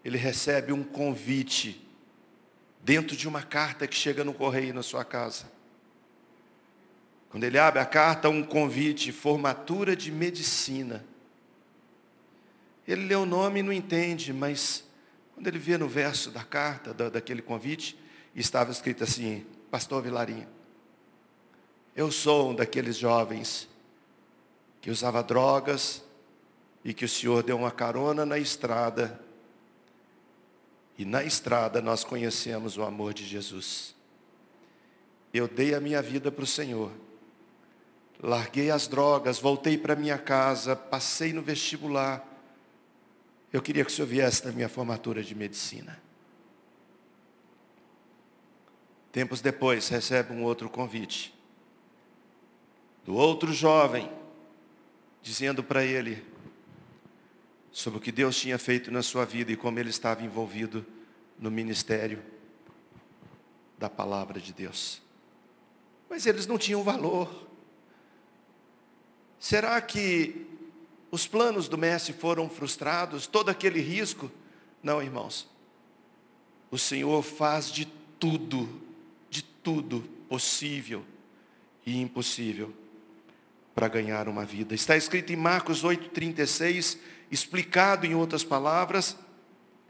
[0.03, 1.92] ele recebe um convite
[2.83, 5.45] dentro de uma carta que chega no correio na sua casa.
[7.29, 11.03] Quando ele abre a carta, um convite, formatura de medicina.
[12.85, 14.83] Ele lê o nome e não entende, mas
[15.33, 17.97] quando ele vê no verso da carta, da, daquele convite,
[18.35, 20.47] estava escrito assim, Pastor Vilarinho,
[21.95, 23.69] eu sou um daqueles jovens
[24.81, 26.03] que usava drogas
[26.83, 29.22] e que o Senhor deu uma carona na estrada
[30.97, 33.95] e na estrada nós conhecemos o amor de Jesus.
[35.33, 36.91] Eu dei a minha vida para o Senhor.
[38.21, 42.25] Larguei as drogas, voltei para minha casa, passei no vestibular.
[43.51, 46.01] Eu queria que o Senhor viesse na minha formatura de medicina.
[49.11, 51.33] Tempos depois, recebe um outro convite.
[53.05, 54.09] Do outro jovem,
[55.21, 56.23] dizendo para ele,
[57.73, 60.85] sobre o que Deus tinha feito na sua vida e como ele estava envolvido
[61.39, 62.21] no ministério
[63.79, 65.01] da palavra de Deus.
[66.07, 67.47] Mas eles não tinham valor.
[69.39, 70.45] Será que
[71.09, 73.25] os planos do mestre foram frustrados?
[73.25, 74.31] Todo aquele risco?
[74.81, 75.49] Não, irmãos.
[76.69, 77.85] O Senhor faz de
[78.19, 78.81] tudo,
[79.31, 81.03] de tudo possível
[81.85, 82.71] e impossível
[83.73, 84.75] para ganhar uma vida.
[84.75, 86.99] Está escrito em Marcos 8,36
[87.33, 89.17] Explicado em outras palavras,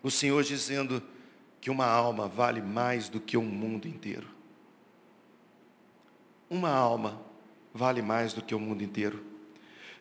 [0.01, 1.03] o Senhor dizendo
[1.59, 4.25] que uma alma vale mais do que um mundo inteiro.
[6.49, 7.21] Uma alma
[7.73, 9.21] vale mais do que o mundo inteiro.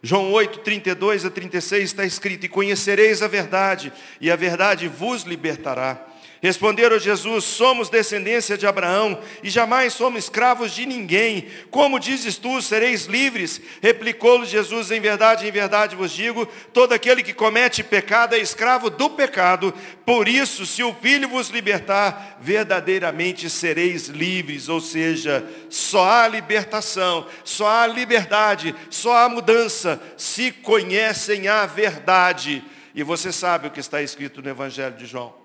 [0.01, 5.25] João 8, 32 a 36 está escrito, e conhecereis a verdade, e a verdade vos
[5.25, 6.12] libertará.
[6.43, 11.47] Responderam Jesus: Somos descendência de Abraão e jamais somos escravos de ninguém.
[11.71, 13.61] Como dizes tu, sereis livres?
[13.81, 18.91] Replicou-lhe Jesus: Em verdade, em verdade vos digo: todo aquele que comete pecado é escravo
[18.91, 19.73] do pecado.
[20.05, 24.69] Por isso, se o Filho vos libertar, verdadeiramente sereis livres.
[24.69, 32.65] Ou seja, só há libertação, só há liberdade, só há mudança se conhecem a verdade.
[32.97, 35.42] E você sabe o que está escrito no Evangelho de João.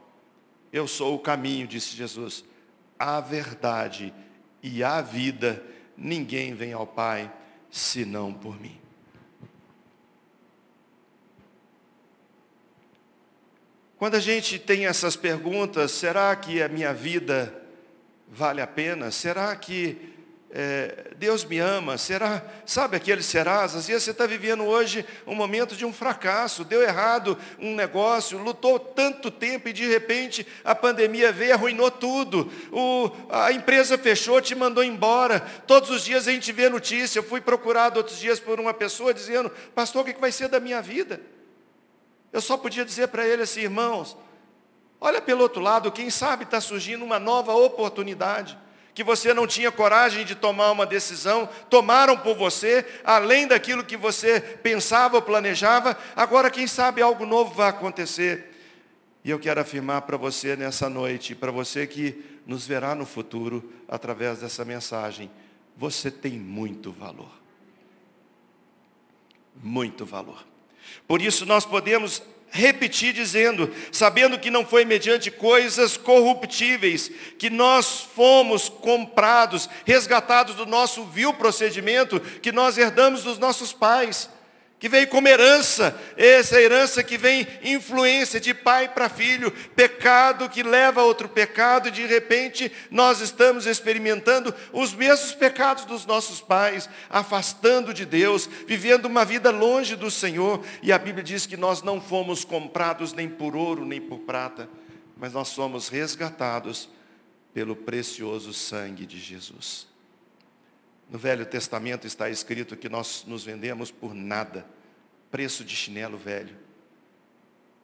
[0.72, 2.44] Eu sou o caminho, disse Jesus,
[2.98, 4.14] a verdade
[4.62, 5.64] e a vida.
[5.96, 7.32] Ninguém vem ao Pai
[7.72, 8.80] senão por mim.
[13.98, 17.64] Quando a gente tem essas perguntas, será que a minha vida
[18.28, 19.10] vale a pena?
[19.10, 20.17] Será que
[20.50, 23.76] é, Deus me ama, será, sabe aquele serás?
[23.76, 28.38] Às vezes você está vivendo hoje um momento de um fracasso, deu errado um negócio,
[28.38, 32.50] lutou tanto tempo e de repente a pandemia veio, arruinou tudo.
[32.72, 35.42] O, a empresa fechou, te mandou embora.
[35.68, 37.20] Todos os dias a gente vê notícia.
[37.20, 40.62] Eu fui procurado outros dias por uma pessoa dizendo, pastor, o que vai ser da
[40.62, 41.20] minha vida?
[42.32, 44.16] Eu só podia dizer para ele assim, irmãos,
[45.02, 48.58] olha pelo outro lado, quem sabe está surgindo uma nova oportunidade
[48.98, 53.96] que você não tinha coragem de tomar uma decisão, tomaram por você, além daquilo que
[53.96, 58.50] você pensava ou planejava, agora quem sabe algo novo vai acontecer.
[59.24, 63.72] E eu quero afirmar para você nessa noite, para você que nos verá no futuro
[63.88, 65.30] através dessa mensagem,
[65.78, 67.30] você tem muito valor.
[69.62, 70.44] Muito valor.
[71.08, 78.08] Por isso nós podemos repetir dizendo, sabendo que não foi mediante coisas corruptíveis que nós
[78.16, 84.30] fomos comprados, resgatados do nosso vil procedimento que nós herdamos dos nossos pais
[84.80, 90.62] que veio como herança, essa herança que vem influência de pai para filho, pecado que
[90.62, 96.88] leva a outro pecado, de repente nós estamos experimentando os mesmos pecados dos nossos pais,
[97.10, 101.82] afastando de Deus, vivendo uma vida longe do Senhor, e a Bíblia diz que nós
[101.82, 104.70] não fomos comprados nem por ouro nem por prata,
[105.16, 106.88] mas nós somos resgatados
[107.52, 109.87] pelo precioso sangue de Jesus.
[111.10, 114.66] No Velho Testamento está escrito que nós nos vendemos por nada,
[115.32, 116.56] preço de chinelo velho.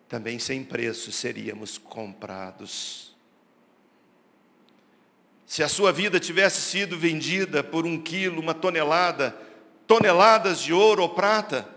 [0.09, 3.15] Também sem preço seríamos comprados.
[5.45, 9.37] Se a sua vida tivesse sido vendida por um quilo, uma tonelada,
[9.87, 11.67] toneladas de ouro ou prata,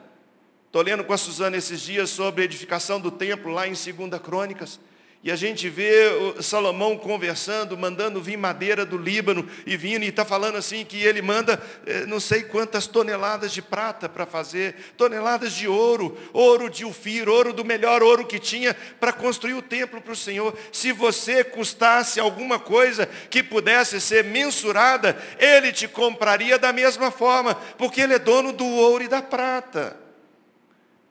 [0.66, 4.20] estou lendo com a Suzana esses dias sobre a edificação do templo lá em 2
[4.22, 4.80] Crônicas,
[5.22, 6.08] e a gente vê
[6.40, 11.20] Salomão conversando, mandando vir madeira do Líbano e vindo, e está falando assim que ele
[11.20, 16.84] manda eh, não sei quantas toneladas de prata para fazer, toneladas de ouro, ouro de
[16.84, 20.56] Ufir, ouro do melhor ouro que tinha para construir o templo para o Senhor.
[20.70, 27.56] Se você custasse alguma coisa que pudesse ser mensurada, ele te compraria da mesma forma,
[27.76, 29.96] porque ele é dono do ouro e da prata.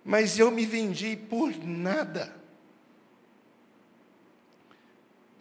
[0.06, 2.45] Mas eu me vendi por nada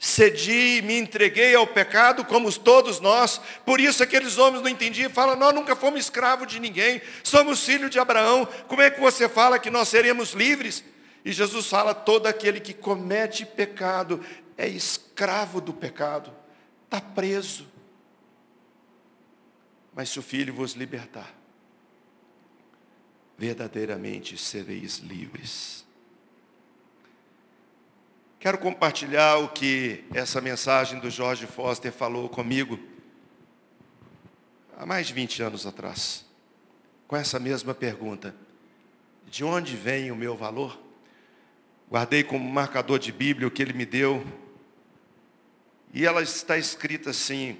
[0.05, 3.41] cedi, me entreguei ao pecado, como todos nós.
[3.65, 7.91] Por isso aqueles homens não entendiam, falam, nós nunca fomos escravos de ninguém, somos filhos
[7.91, 8.47] de Abraão.
[8.69, 10.85] Como é que você fala que nós seremos livres?
[11.25, 14.23] E Jesus fala, todo aquele que comete pecado
[14.59, 16.31] é escravo do pecado,
[16.85, 17.67] está preso.
[19.95, 21.33] Mas se o Filho vos libertar,
[23.39, 25.84] verdadeiramente sereis livres.
[28.45, 32.79] Quero compartilhar o que essa mensagem do Jorge Foster falou comigo
[34.77, 36.27] há mais de 20 anos atrás,
[37.09, 38.37] com essa mesma pergunta:
[39.27, 40.79] de onde vem o meu valor?
[41.91, 44.23] Guardei como marcador de Bíblia o que ele me deu,
[45.91, 47.59] e ela está escrita assim: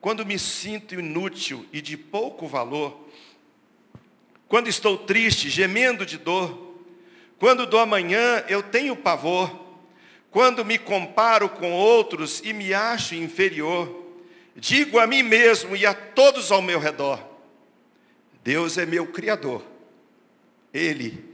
[0.00, 3.10] quando me sinto inútil e de pouco valor,
[4.48, 6.78] quando estou triste, gemendo de dor,
[7.38, 9.63] quando do amanhã eu tenho pavor,
[10.34, 14.04] quando me comparo com outros e me acho inferior,
[14.56, 17.24] digo a mim mesmo e a todos ao meu redor:
[18.42, 19.64] Deus é meu Criador,
[20.72, 21.24] Ele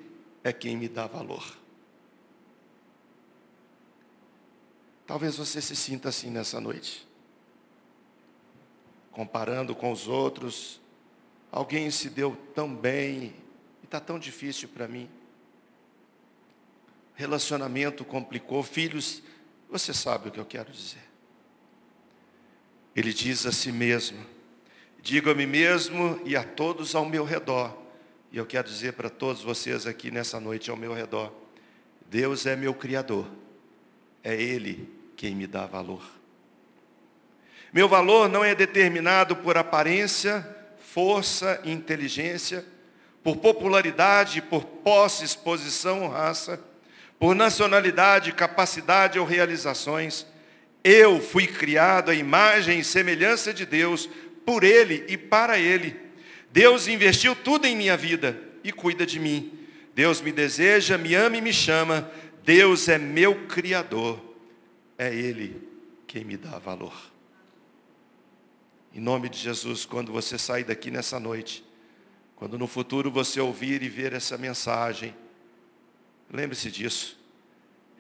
[0.44, 1.56] é quem me dá valor.
[5.06, 7.08] Talvez você se sinta assim nessa noite,
[9.10, 10.78] comparando com os outros,
[11.50, 13.32] alguém se deu tão bem
[13.82, 15.08] e está tão difícil para mim
[17.20, 19.22] relacionamento complicou, filhos,
[19.68, 21.04] você sabe o que eu quero dizer.
[22.96, 24.18] Ele diz a si mesmo,
[25.02, 27.76] digo a mim mesmo e a todos ao meu redor,
[28.33, 31.30] e eu quero dizer para todos vocês aqui nessa noite ao meu redor,
[32.09, 33.26] Deus é meu Criador,
[34.24, 36.02] é Ele quem me dá valor.
[37.70, 40.44] Meu valor não é determinado por aparência,
[40.78, 42.64] força inteligência,
[43.22, 46.59] por popularidade, por posse, exposição ou raça,
[47.20, 50.26] por nacionalidade, capacidade ou realizações.
[50.83, 54.09] Eu fui criado à imagem e semelhança de Deus,
[54.46, 55.94] por Ele e para Ele.
[56.50, 59.52] Deus investiu tudo em minha vida e cuida de mim.
[59.94, 62.11] Deus me deseja, me ama e me chama.
[62.42, 64.18] Deus é meu Criador.
[64.97, 65.68] É Ele
[66.07, 66.95] quem me dá valor.
[68.95, 71.62] Em nome de Jesus, quando você sair daqui nessa noite,
[72.34, 75.14] quando no futuro você ouvir e ver essa mensagem,
[76.33, 77.18] Lembre-se disso.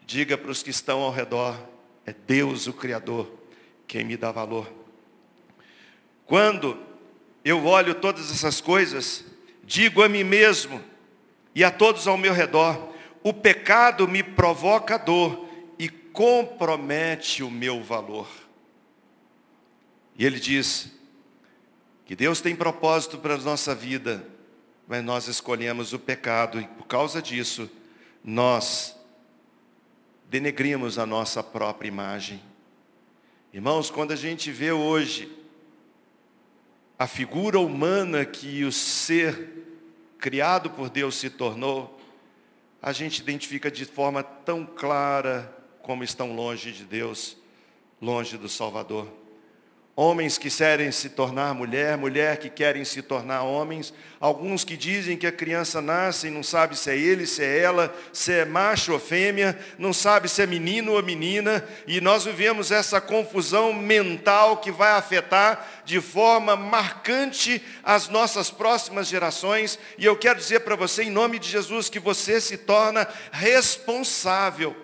[0.06, 1.58] Diga para os que estão ao redor,
[2.06, 3.30] é Deus o Criador
[3.86, 4.72] quem me dá valor.
[6.24, 6.78] Quando
[7.44, 9.24] eu olho todas essas coisas,
[9.64, 10.80] digo a mim mesmo
[11.54, 17.82] e a todos ao meu redor, o pecado me provoca dor e compromete o meu
[17.82, 18.28] valor.
[20.16, 20.92] E ele diz
[22.04, 24.24] que Deus tem propósito para a nossa vida,
[24.86, 27.68] mas nós escolhemos o pecado e por causa disso
[28.22, 28.96] nós
[30.28, 32.40] denegrimos a nossa própria imagem.
[33.52, 35.30] Irmãos, quando a gente vê hoje
[36.98, 39.64] a figura humana que o ser
[40.18, 41.98] criado por Deus se tornou,
[42.82, 47.36] a gente identifica de forma tão clara como estão longe de Deus,
[48.00, 49.19] longe do Salvador.
[49.96, 55.16] Homens que querem se tornar mulher, mulher que querem se tornar homens, alguns que dizem
[55.16, 58.44] que a criança nasce e não sabe se é ele, se é ela, se é
[58.44, 63.72] macho ou fêmea, não sabe se é menino ou menina, e nós vivemos essa confusão
[63.72, 70.60] mental que vai afetar de forma marcante as nossas próximas gerações, e eu quero dizer
[70.60, 74.74] para você, em nome de Jesus, que você se torna responsável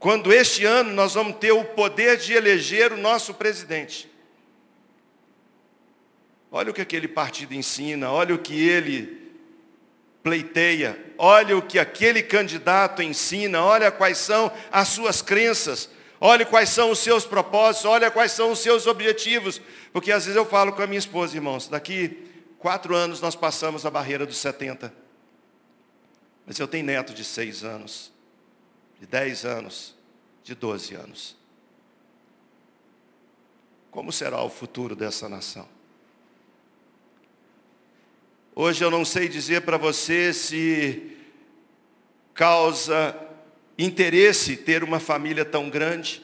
[0.00, 4.10] quando este ano nós vamos ter o poder de eleger o nosso presidente.
[6.50, 9.30] Olha o que aquele partido ensina, olha o que ele
[10.22, 16.70] pleiteia, olha o que aquele candidato ensina, olha quais são as suas crenças, olha quais
[16.70, 19.60] são os seus propósitos, olha quais são os seus objetivos.
[19.92, 22.26] Porque às vezes eu falo com a minha esposa, irmãos, daqui
[22.58, 24.94] quatro anos nós passamos a barreira dos 70.
[26.46, 28.10] Mas eu tenho neto de seis anos,
[29.00, 29.94] de dez anos,
[30.44, 31.36] de 12 anos.
[33.90, 35.66] Como será o futuro dessa nação?
[38.54, 41.16] Hoje eu não sei dizer para você se
[42.34, 43.16] causa
[43.78, 46.22] interesse ter uma família tão grande.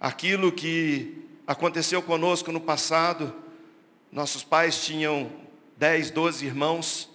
[0.00, 3.32] Aquilo que aconteceu conosco no passado,
[4.10, 5.30] nossos pais tinham
[5.76, 7.08] 10, 12 irmãos,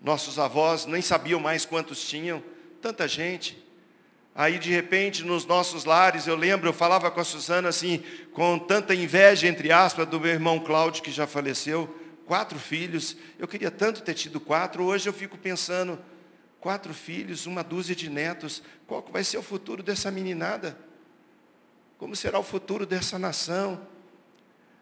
[0.00, 2.42] nossos avós nem sabiam mais quantos tinham,
[2.80, 3.62] tanta gente.
[4.34, 8.02] Aí de repente nos nossos lares, eu lembro, eu falava com a Suzana assim,
[8.32, 11.94] com tanta inveja, entre aspas, do meu irmão Cláudio, que já faleceu,
[12.26, 15.98] quatro filhos, eu queria tanto ter tido quatro, hoje eu fico pensando,
[16.60, 20.78] quatro filhos, uma dúzia de netos, qual vai ser o futuro dessa meninada?
[21.98, 23.80] Como será o futuro dessa nação?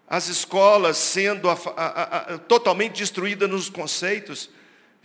[0.06, 4.50] As escolas sendo a, a, a, totalmente destruídas nos conceitos,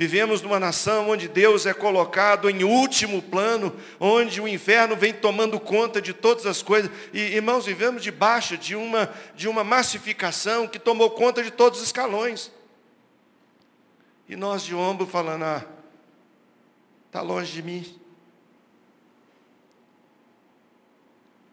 [0.03, 5.57] Vivemos numa nação onde Deus é colocado em último plano, onde o inferno vem tomando
[5.61, 6.91] conta de todas as coisas.
[7.13, 11.85] E, irmãos, vivemos debaixo de uma, de uma massificação que tomou conta de todos os
[11.85, 12.51] escalões.
[14.27, 15.65] E nós de ombro falando, ah,
[17.05, 17.97] está longe de mim.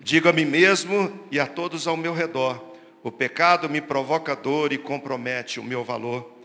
[0.01, 4.73] Digo a mim mesmo e a todos ao meu redor, o pecado me provoca dor
[4.73, 6.40] e compromete o meu valor.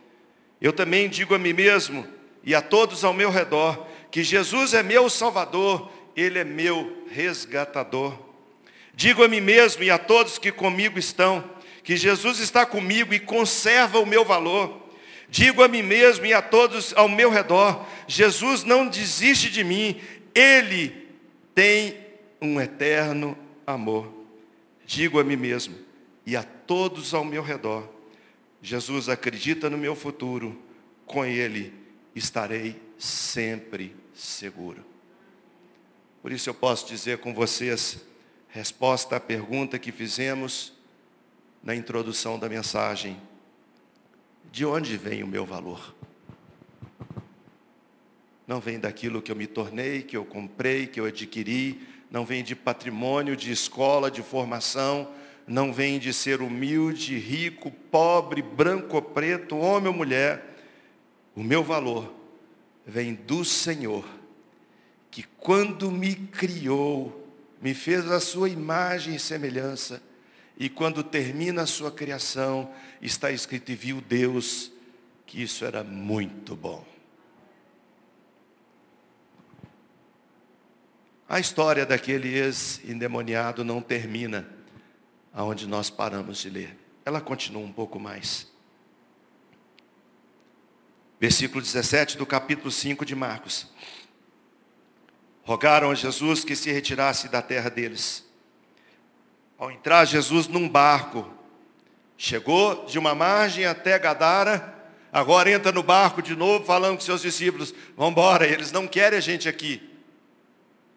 [0.66, 2.08] Eu também digo a mim mesmo
[2.44, 8.18] e a todos ao meu redor que Jesus é meu Salvador, Ele é meu resgatador.
[8.92, 11.48] Digo a mim mesmo e a todos que comigo estão
[11.84, 14.90] que Jesus está comigo e conserva o meu valor.
[15.30, 20.02] Digo a mim mesmo e a todos ao meu redor: Jesus não desiste de mim,
[20.34, 21.08] Ele
[21.54, 21.96] tem
[22.42, 23.38] um eterno
[23.68, 24.12] amor.
[24.84, 25.76] Digo a mim mesmo
[26.26, 27.95] e a todos ao meu redor:
[28.66, 30.60] Jesus acredita no meu futuro,
[31.06, 31.72] com Ele
[32.16, 34.84] estarei sempre seguro.
[36.20, 38.04] Por isso eu posso dizer com vocês,
[38.50, 40.74] resposta à pergunta que fizemos
[41.62, 43.22] na introdução da mensagem:
[44.52, 45.94] de onde vem o meu valor?
[48.48, 52.44] Não vem daquilo que eu me tornei, que eu comprei, que eu adquiri, não vem
[52.44, 55.14] de patrimônio, de escola, de formação,
[55.48, 60.44] não vem de ser humilde, rico, pobre, branco ou preto, homem ou mulher.
[61.36, 62.14] O meu valor
[62.86, 64.06] vem do Senhor,
[65.12, 67.28] que quando me criou,
[67.62, 70.02] me fez a sua imagem e semelhança,
[70.58, 72.72] e quando termina a sua criação,
[73.02, 74.72] está escrito e viu Deus
[75.26, 76.86] que isso era muito bom.
[81.28, 84.55] A história daquele ex-endemoniado não termina
[85.36, 86.78] aonde nós paramos de ler.
[87.04, 88.50] Ela continua um pouco mais.
[91.20, 93.68] Versículo 17 do capítulo 5 de Marcos.
[95.44, 98.26] Rogaram a Jesus que se retirasse da terra deles.
[99.58, 101.30] Ao entrar Jesus num barco,
[102.18, 104.74] chegou de uma margem até Gadara,
[105.12, 109.18] agora entra no barco de novo, falando com seus discípulos: Vamos embora, eles não querem
[109.18, 109.92] a gente aqui.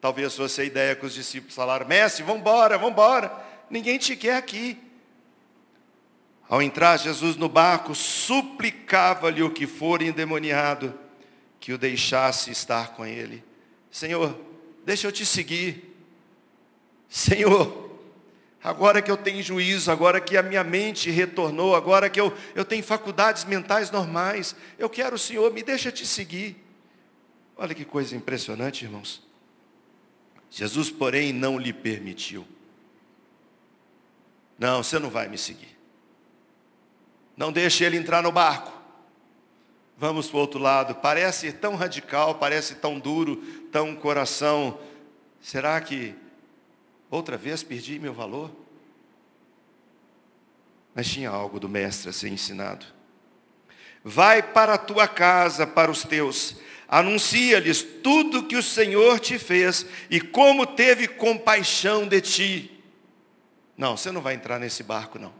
[0.00, 4.16] Talvez fosse a ideia que os discípulos falaram: Mestre, vamos embora, vamos embora ninguém te
[4.16, 4.78] quer aqui.
[6.48, 10.98] Ao entrar Jesus no barco, suplicava-lhe o que for endemoniado
[11.60, 13.44] que o deixasse estar com ele.
[13.90, 14.38] Senhor,
[14.84, 15.94] deixa eu te seguir.
[17.08, 18.00] Senhor,
[18.62, 22.64] agora que eu tenho juízo, agora que a minha mente retornou, agora que eu, eu
[22.64, 26.56] tenho faculdades mentais normais, eu quero o Senhor, me deixa te seguir.
[27.56, 29.22] Olha que coisa impressionante, irmãos.
[30.50, 32.46] Jesus, porém, não lhe permitiu.
[34.58, 35.78] Não, você não vai me seguir.
[37.36, 38.72] Não deixe ele entrar no barco.
[39.96, 40.96] Vamos para o outro lado.
[40.96, 43.36] Parece tão radical, parece tão duro,
[43.70, 44.78] tão coração.
[45.40, 46.14] Será que
[47.08, 48.50] outra vez perdi meu valor?
[50.94, 52.84] Mas tinha algo do mestre a ser ensinado.
[54.02, 56.56] Vai para a tua casa, para os teus,
[56.88, 62.77] anuncia-lhes tudo que o Senhor te fez e como teve compaixão de ti.
[63.78, 65.32] Não, você não vai entrar nesse barco, não.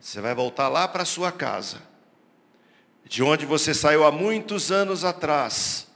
[0.00, 1.82] Você vai voltar lá para a sua casa,
[3.04, 5.88] de onde você saiu há muitos anos atrás,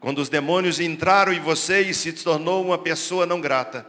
[0.00, 3.86] quando os demônios entraram em você e se tornou uma pessoa não grata.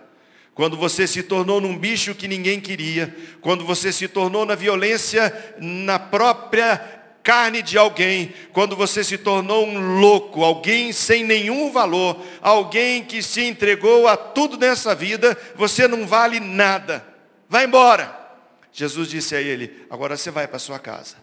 [0.54, 5.56] Quando você se tornou num bicho que ninguém queria, quando você se tornou na violência
[5.60, 12.24] na própria carne de alguém, quando você se tornou um louco, alguém sem nenhum valor,
[12.40, 17.04] alguém que se entregou a tudo nessa vida, você não vale nada.
[17.50, 18.16] Vai embora.
[18.72, 21.16] Jesus disse a ele: Agora você vai para sua casa.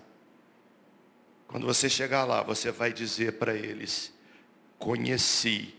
[1.46, 4.12] Quando você chegar lá, você vai dizer para eles:
[4.80, 5.72] Conheci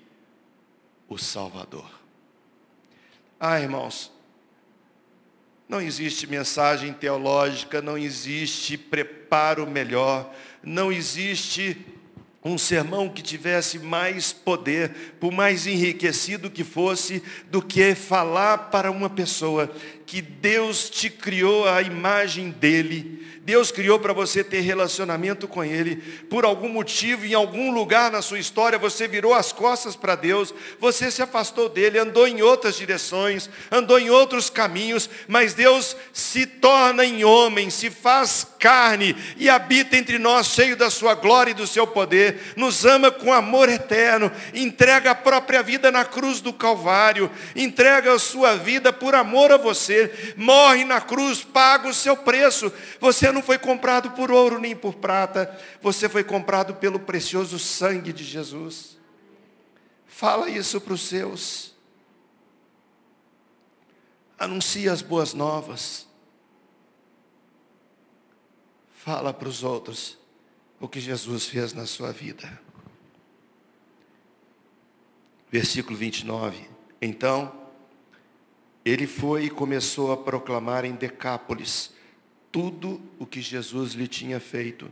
[1.09, 1.89] o Salvador.
[3.38, 4.12] Ah, irmãos,
[5.74, 11.76] não existe mensagem teológica, não existe preparo melhor, não existe
[12.45, 18.91] um sermão que tivesse mais poder, por mais enriquecido que fosse, do que falar para
[18.91, 19.67] uma pessoa
[20.14, 25.97] que Deus te criou a imagem dele, Deus criou para você ter relacionamento com Ele.
[26.30, 30.53] Por algum motivo, em algum lugar na sua história, você virou as costas para Deus,
[30.80, 36.45] você se afastou dele, andou em outras direções, andou em outros caminhos, mas Deus se
[36.45, 41.55] torna em homem, se faz carne e habita entre nós, cheio da sua glória e
[41.55, 46.53] do seu poder, nos ama com amor eterno, entrega a própria vida na cruz do
[46.53, 50.02] Calvário, entrega a sua vida por amor a você,
[50.35, 52.71] morre na cruz, paga o seu preço.
[52.99, 58.13] Você não foi comprado por ouro nem por prata, você foi comprado pelo precioso sangue
[58.13, 58.97] de Jesus.
[60.07, 61.73] Fala isso para os seus.
[64.37, 66.07] Anuncia as boas novas.
[68.93, 70.17] Fala para os outros
[70.79, 72.61] o que Jesus fez na sua vida.
[75.51, 76.69] Versículo 29.
[77.01, 77.62] Então,
[78.86, 81.93] ele foi e começou a proclamar em Decápolis
[82.51, 84.91] tudo o que Jesus lhe tinha feito,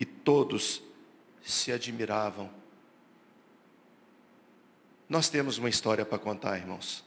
[0.00, 0.82] e todos
[1.42, 2.50] se admiravam.
[5.06, 7.04] Nós temos uma história para contar, irmãos.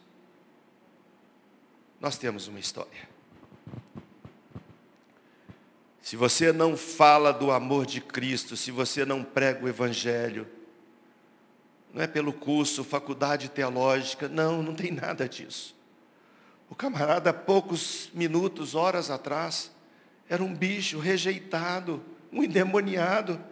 [2.00, 3.10] Nós temos uma história.
[6.02, 10.48] Se você não fala do amor de Cristo, se você não prega o Evangelho,
[11.94, 15.76] não é pelo curso, faculdade teológica, não, não tem nada disso.
[16.72, 19.70] O camarada, poucos minutos, horas atrás,
[20.30, 22.02] era um bicho rejeitado,
[22.32, 23.44] um endemoniado.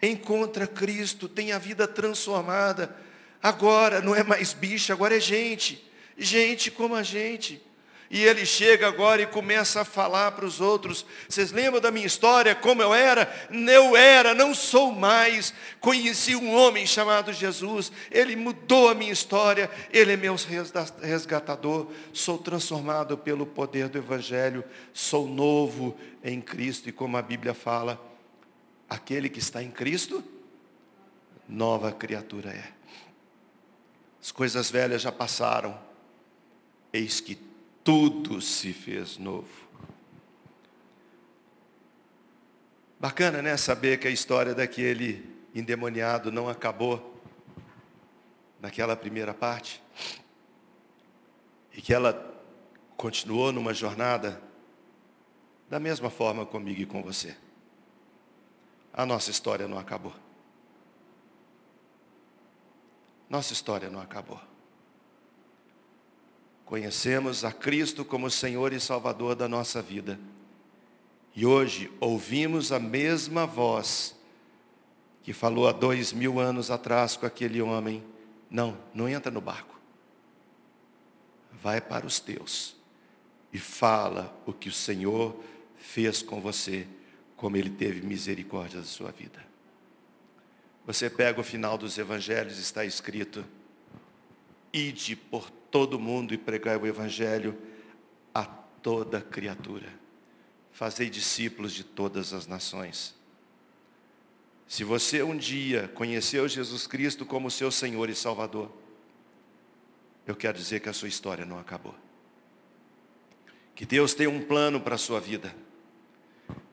[0.00, 2.96] Encontra Cristo, tem a vida transformada.
[3.42, 5.86] Agora não é mais bicho, agora é gente.
[6.16, 7.62] Gente como a gente.
[8.08, 11.04] E ele chega agora e começa a falar para os outros.
[11.28, 13.28] Vocês lembram da minha história, como eu era?
[13.50, 15.52] Eu era, não sou mais.
[15.80, 17.90] Conheci um homem chamado Jesus.
[18.10, 19.68] Ele mudou a minha história.
[19.92, 20.36] Ele é meu
[21.02, 21.90] resgatador.
[22.12, 24.64] Sou transformado pelo poder do Evangelho.
[24.92, 26.88] Sou novo em Cristo.
[26.88, 28.00] E como a Bíblia fala,
[28.88, 30.22] aquele que está em Cristo,
[31.48, 32.76] nova criatura é.
[34.22, 35.76] As coisas velhas já passaram.
[36.92, 37.45] Eis que
[37.86, 39.46] tudo se fez novo.
[42.98, 43.56] Bacana, né?
[43.56, 45.24] Saber que a história daquele
[45.54, 47.22] endemoniado não acabou
[48.60, 49.80] naquela primeira parte.
[51.72, 52.34] E que ela
[52.96, 54.42] continuou numa jornada
[55.70, 57.36] da mesma forma comigo e com você.
[58.92, 60.14] A nossa história não acabou.
[63.30, 64.40] Nossa história não acabou.
[66.66, 70.18] Conhecemos a Cristo como Senhor e Salvador da nossa vida.
[71.34, 74.16] E hoje ouvimos a mesma voz
[75.22, 78.02] que falou há dois mil anos atrás com aquele homem.
[78.50, 79.80] Não, não entra no barco.
[81.62, 82.74] Vai para os teus
[83.52, 85.36] e fala o que o Senhor
[85.78, 86.84] fez com você,
[87.36, 89.46] como Ele teve misericórdia da sua vida.
[90.84, 93.44] Você pega o final dos evangelhos, está escrito,
[94.72, 97.54] ide por todo mundo e pregai o evangelho
[98.34, 99.86] a toda criatura.
[100.72, 103.14] Fazei discípulos de todas as nações.
[104.66, 108.72] Se você um dia conheceu Jesus Cristo como seu Senhor e Salvador,
[110.26, 111.94] eu quero dizer que a sua história não acabou.
[113.74, 115.54] Que Deus tem um plano para a sua vida.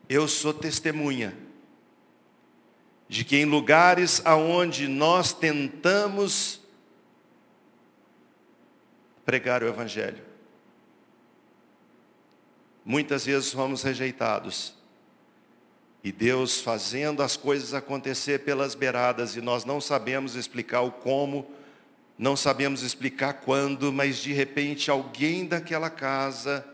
[0.08, 1.36] Eu sou testemunha
[3.06, 6.63] de que em lugares aonde nós tentamos
[9.24, 10.22] pregar o Evangelho,
[12.84, 14.74] muitas vezes fomos rejeitados.
[16.02, 21.50] E Deus fazendo as coisas acontecer pelas beiradas e nós não sabemos explicar o como,
[22.18, 26.64] não sabemos explicar quando, mas de repente alguém daquela casa,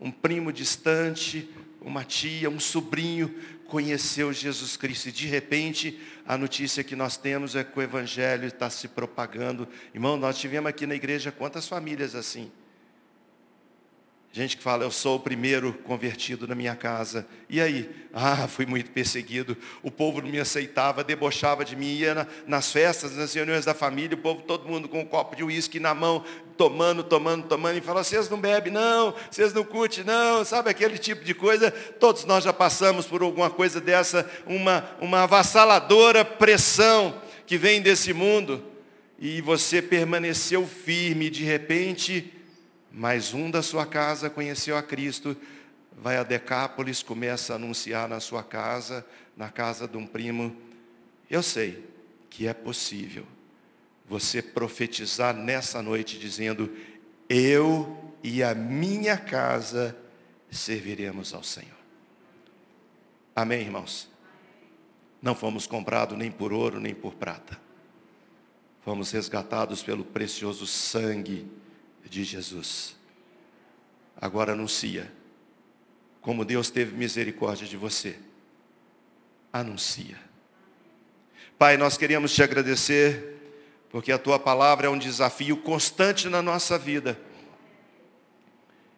[0.00, 1.48] um primo distante,
[1.80, 3.34] uma tia, um sobrinho,
[3.66, 5.08] conheceu Jesus Cristo.
[5.08, 9.68] E de repente, a notícia que nós temos é que o Evangelho está se propagando.
[9.94, 12.50] Irmão, nós tivemos aqui na igreja quantas famílias assim?
[14.38, 17.26] Gente que fala, eu sou o primeiro convertido na minha casa.
[17.50, 17.90] E aí?
[18.14, 19.56] Ah, fui muito perseguido.
[19.82, 21.96] O povo não me aceitava, debochava de mim.
[21.96, 25.34] Ia na, nas festas, nas reuniões da família, o povo, todo mundo com um copo
[25.34, 26.24] de uísque na mão,
[26.56, 27.78] tomando, tomando, tomando.
[27.78, 29.12] E fala, vocês não bebem, não.
[29.28, 30.44] Vocês não curtem, não.
[30.44, 31.72] Sabe aquele tipo de coisa?
[31.72, 34.24] Todos nós já passamos por alguma coisa dessa.
[34.46, 38.62] Uma, uma avassaladora pressão que vem desse mundo.
[39.18, 41.28] E você permaneceu firme.
[41.28, 42.37] De repente
[42.98, 45.36] mas um da sua casa conheceu a Cristo,
[45.92, 50.56] vai a Decápolis, começa a anunciar na sua casa, na casa de um primo.
[51.30, 51.88] Eu sei
[52.28, 53.24] que é possível
[54.04, 56.76] você profetizar nessa noite dizendo:
[57.28, 59.96] Eu e a minha casa
[60.50, 61.78] serviremos ao Senhor.
[63.36, 64.10] Amém, irmãos?
[65.22, 67.60] Não fomos comprados nem por ouro, nem por prata.
[68.80, 71.46] Fomos resgatados pelo precioso sangue
[72.04, 72.96] de Jesus.
[74.20, 75.10] Agora anuncia.
[76.20, 78.18] Como Deus teve misericórdia de você.
[79.52, 80.18] Anuncia.
[81.58, 83.36] Pai, nós queríamos te agradecer,
[83.90, 87.18] porque a tua palavra é um desafio constante na nossa vida.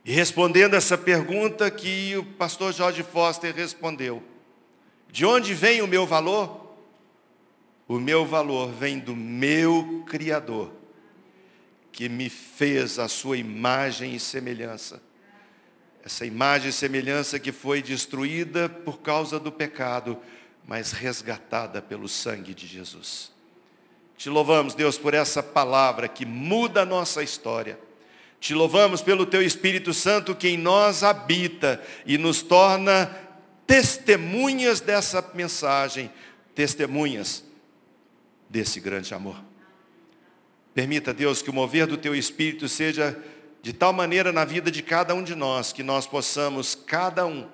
[0.05, 4.23] E respondendo essa pergunta que o pastor Jorge Foster respondeu:
[5.11, 6.75] De onde vem o meu valor?
[7.87, 10.80] O meu valor vem do meu Criador
[11.93, 15.03] que me fez a sua imagem e semelhança.
[16.05, 20.19] Essa imagem e semelhança que foi destruída por causa do pecado,
[20.67, 23.33] mas resgatada pelo sangue de Jesus.
[24.17, 27.79] Te louvamos, Deus, por essa palavra que muda a nossa história.
[28.39, 33.07] Te louvamos pelo teu Espírito Santo que em nós habita e nos torna
[33.67, 36.11] testemunhas dessa mensagem,
[36.55, 37.45] testemunhas
[38.49, 39.50] desse grande amor.
[40.75, 43.21] Permita, Deus, que o mover do Teu Espírito seja
[43.61, 47.49] de tal maneira na vida de cada um de nós, que nós possamos, cada um,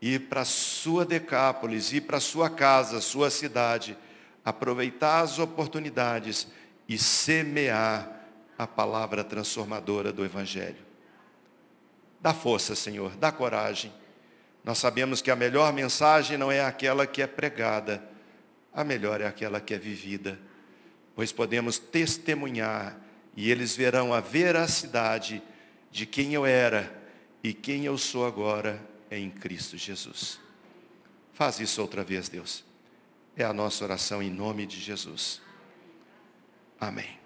[0.00, 3.96] ir para a sua Decápolis, ir para a sua casa, sua cidade,
[4.44, 6.46] aproveitar as oportunidades
[6.88, 8.26] e semear
[8.56, 10.86] a palavra transformadora do Evangelho.
[12.20, 13.92] Dá força, Senhor, dá coragem.
[14.62, 18.02] Nós sabemos que a melhor mensagem não é aquela que é pregada,
[18.72, 20.38] a melhor é aquela que é vivida
[21.18, 22.96] pois podemos testemunhar
[23.36, 25.42] e eles verão a veracidade
[25.90, 26.96] de quem eu era
[27.42, 30.38] e quem eu sou agora em Cristo Jesus.
[31.32, 32.64] Faz isso outra vez, Deus.
[33.36, 35.42] É a nossa oração em nome de Jesus.
[36.78, 37.17] Amém.